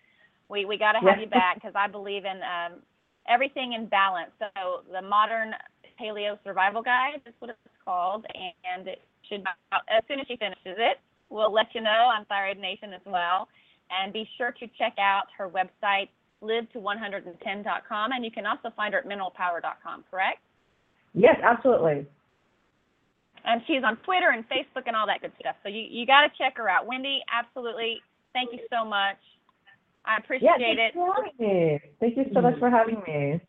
[0.49, 2.79] We we got to have you back because I believe in um,
[3.27, 4.31] everything in balance.
[4.39, 5.53] So the modern
[5.99, 10.77] paleo survival guide is what it's called, and it should as soon as she finishes
[10.77, 10.97] it,
[11.29, 13.47] we'll let you know on Thyroid Nation as well.
[13.89, 16.09] And be sure to check out her website
[16.41, 20.39] live to 110.com and you can also find her at mineralpower.com correct
[21.13, 22.05] Yes, absolutely.
[23.45, 26.21] and she's on twitter and facebook and all that good stuff so you, you got
[26.21, 28.01] to check her out wendy absolutely
[28.33, 29.17] thank you so much
[30.05, 31.79] i Yeah, appreciate thanks it for having me.
[31.99, 32.59] Thank you so much mm-hmm.
[32.59, 33.41] for having me.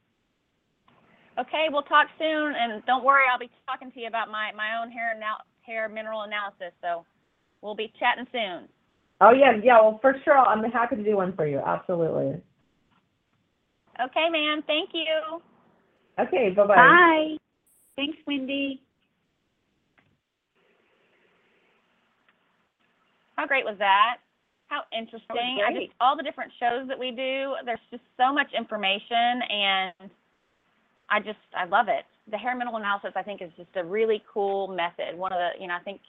[1.39, 4.81] Okay we'll talk soon and don't worry i'll be talking to you about my, my
[4.81, 7.05] own hair anal- hair mineral analysis so
[7.63, 8.69] we'll be chatting soon
[9.21, 9.81] Oh yeah, yeah.
[9.81, 11.59] Well, for sure, I'm happy to do one for you.
[11.59, 12.41] Absolutely.
[14.01, 14.63] okay ma'am.
[14.65, 15.41] thank you
[16.19, 16.51] Okay.
[16.51, 16.77] Bye bye.
[16.77, 17.37] Bye.
[17.97, 18.83] Thanks, Wendy.
[23.37, 24.17] How great was that?
[24.67, 25.59] How interesting.
[25.65, 30.11] I just all the different shows that we do, there's just so much information and
[31.11, 32.05] I just I love it.
[32.31, 35.17] The hair mineral analysis I think is just a really cool method.
[35.17, 36.01] One of the you know, I think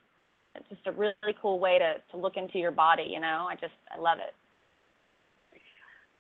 [0.56, 3.48] it's just a really cool way to, to look into your body, you know.
[3.50, 4.34] I just I love it.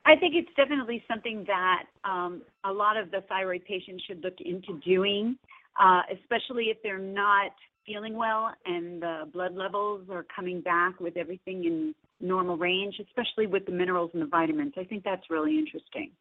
[0.06, 4.36] I think it's definitely something that um, a lot of the thyroid patients should look
[4.40, 5.38] into doing,
[5.80, 7.52] uh, especially if they're not
[7.86, 13.48] feeling well and the blood levels are coming back with everything in normal range, especially
[13.48, 14.74] with the minerals and the vitamins.
[14.78, 16.12] I think that's really interesting.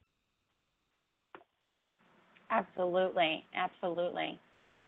[2.51, 3.45] Absolutely.
[3.55, 4.39] Absolutely.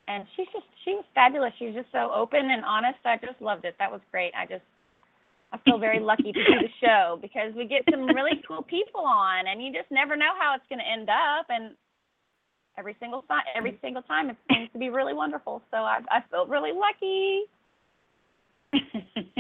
[0.09, 1.53] And she's just she was fabulous.
[1.59, 2.99] She was just so open and honest.
[3.05, 3.77] I just loved it.
[3.79, 4.33] That was great.
[4.35, 4.65] I just
[5.53, 9.01] I feel very lucky to do the show because we get some really cool people
[9.03, 11.75] on and you just never know how it's going to end up and
[12.79, 15.63] every single time every single time it seems to be really wonderful.
[15.71, 17.43] So I I felt really lucky.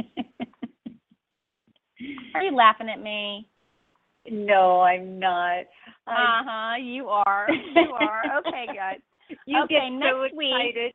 [2.34, 3.47] Are you laughing at me?
[4.30, 5.64] no, I'm not.
[6.10, 6.76] Uh huh.
[6.76, 7.48] You are.
[7.50, 8.22] You are.
[8.40, 9.00] Okay, guys.
[9.46, 9.96] you okay, get so
[10.26, 10.94] next week-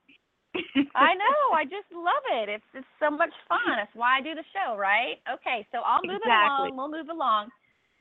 [0.96, 1.52] I know.
[1.54, 2.48] I just love it.
[2.50, 3.76] It's it's so much fun.
[3.76, 5.20] That's why I do the show, right?
[5.28, 6.70] Okay, so I'll move it Exactly.
[6.72, 6.78] along.
[6.78, 7.50] We'll move along.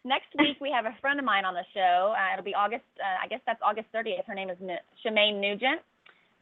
[0.05, 2.15] Next week we have a friend of mine on the show.
[2.15, 2.85] Uh, it'll be August.
[3.01, 4.25] Uh, I guess that's August 30th.
[4.27, 5.81] Her name is N- Shemane Nugent.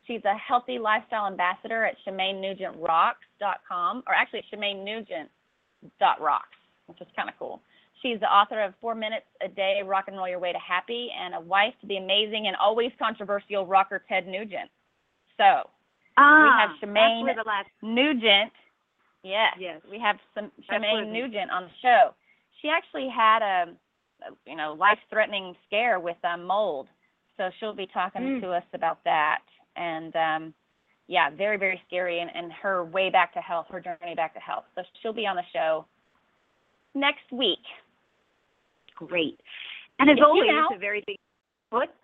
[0.06, 7.60] She's a healthy lifestyle ambassador at ShemaneNugentRocks.com, or actually ShemaneNugent.rocks, which is kind of cool.
[8.02, 11.08] She's the author of Four Minutes a Day, Rock and Roll Your Way to Happy,
[11.18, 14.68] and a wife to the amazing and always controversial rocker Ted Nugent.
[15.36, 15.70] So
[16.18, 17.68] ah, have Shemane- the last.
[17.80, 18.52] Nugent.
[19.22, 19.54] Yes.
[19.58, 19.80] Yes.
[19.88, 21.12] We have some Shemane.
[21.12, 22.14] Nugent on the show.
[22.60, 23.70] She actually had a,
[24.26, 26.88] a you know, life-threatening scare with um, mold,
[27.36, 28.40] so she'll be talking Mm.
[28.42, 29.42] to us about that.
[29.76, 30.54] And um,
[31.06, 34.40] yeah, very very scary, and, and her way back to health, her journey back to
[34.40, 34.64] health.
[34.74, 35.86] So she'll be on the show
[36.94, 37.62] next week.
[39.06, 39.40] Great.
[39.98, 40.68] And as It's you always, now.
[40.74, 41.16] a very big.
[41.70, 41.94] What?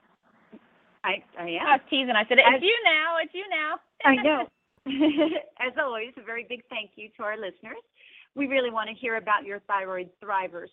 [1.04, 1.66] I I am.
[1.66, 2.14] I was teasing.
[2.16, 3.16] I said, As- "It's you now.
[3.22, 4.46] It's you now." I know.
[5.60, 7.82] As always, a very big thank you to our listeners.
[8.34, 10.70] We really want to hear about your thyroid thrivers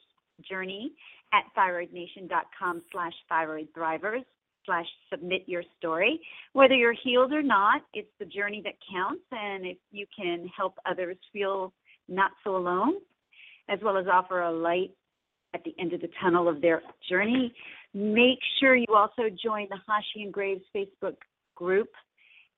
[0.48, 0.92] journey
[1.34, 4.24] at thyroidnation.com slash thyroid thrivers
[4.66, 6.20] slash submit your story.
[6.54, 9.24] Whether you're healed or not, it's the journey that counts.
[9.32, 11.74] And if you can help others feel
[12.08, 12.96] not so alone,
[13.70, 14.92] as well as offer a light
[15.56, 17.54] at the end of the tunnel of their journey,
[17.94, 21.16] make sure you also join the Hashi and Graves Facebook
[21.56, 21.88] group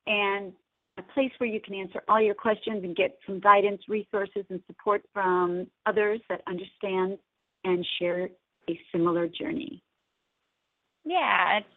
[0.07, 0.51] and
[0.97, 4.59] a place where you can answer all your questions and get some guidance, resources, and
[4.65, 7.19] support from others that understand
[7.63, 8.29] and share
[8.67, 9.83] a similar journey.
[11.05, 11.67] Yeah, it's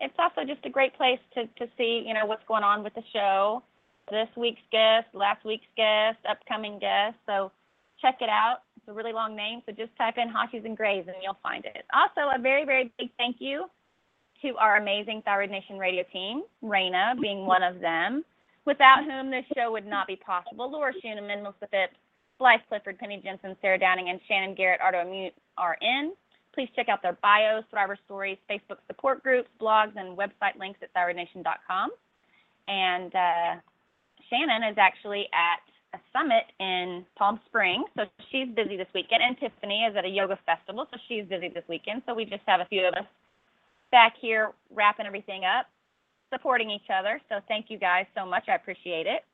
[0.00, 2.94] it's also just a great place to to see you know what's going on with
[2.94, 3.62] the show,
[4.10, 7.16] this week's guest, last week's guest, upcoming guest.
[7.26, 7.50] So
[8.00, 8.58] check it out.
[8.76, 11.64] It's a really long name, so just type in Hashi's and Graves and you'll find
[11.64, 11.84] it.
[11.92, 13.66] Also, a very, very big thank you
[14.42, 18.24] to our amazing Thyroid Nation radio team, Raina being one of them,
[18.64, 20.70] without whom this show would not be possible.
[20.70, 21.96] Laura Schuneman, Melissa Phipps,
[22.38, 26.12] Blythe Clifford, Penny Jensen, Sarah Downing, and Shannon Garrett Autoimmune are in.
[26.54, 30.92] Please check out their bios, Thriver Stories, Facebook support groups, blogs, and website links at
[30.94, 31.90] thyroidnation.com.
[32.68, 33.60] And uh,
[34.30, 39.22] Shannon is actually at a summit in Palm Springs, so she's busy this weekend.
[39.22, 42.02] And Tiffany is at a yoga festival, so she's busy this weekend.
[42.06, 43.06] So we just have a few of us
[43.90, 45.66] back here wrapping everything up,
[46.32, 47.20] supporting each other.
[47.28, 48.44] So thank you guys so much.
[48.48, 49.24] I appreciate it.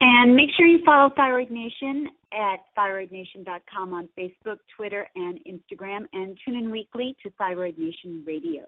[0.00, 6.36] And make sure you follow Thyroid Nation at thyroidnation.com on Facebook, Twitter, and Instagram, and
[6.44, 8.64] tune in weekly to Thyroid Nation Radio.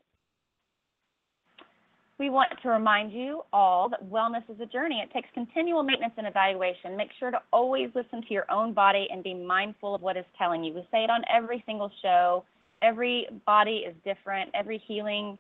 [2.19, 5.05] We want to remind you all that wellness is a journey.
[5.05, 6.97] It takes continual maintenance and evaluation.
[6.97, 10.25] Make sure to always listen to your own body and be mindful of what is
[10.39, 10.73] telling you.
[10.73, 12.45] We say it on every single show.
[12.81, 14.51] Every body is different.
[14.55, 15.39] Every healing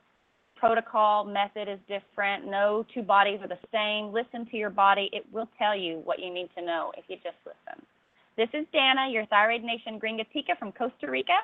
[0.55, 2.47] protocol method is different.
[2.47, 4.13] No two bodies are the same.
[4.13, 5.09] Listen to your body.
[5.13, 7.85] It will tell you what you need to know if you just listen.
[8.37, 11.39] This is Danna, your Thyroid Nation Gringatica from Costa Rica.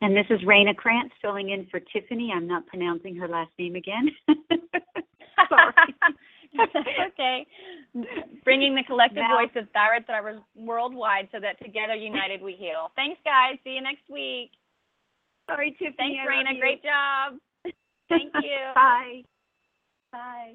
[0.00, 2.32] And this is Raina Kranz filling in for Tiffany.
[2.34, 4.10] I'm not pronouncing her last name again.
[5.48, 5.72] Sorry.
[7.08, 7.46] okay.
[8.44, 12.90] Bringing the collective Now- voice of thyroid thrivers worldwide so that together united we heal.
[12.96, 13.58] Thanks, guys.
[13.64, 14.50] See you next week.
[15.48, 15.94] Sorry, Tiffany.
[15.96, 16.60] Thanks, I Raina.
[16.60, 17.38] Great job.
[18.08, 18.72] Thank you.
[18.74, 19.22] Bye.
[20.12, 20.54] Bye.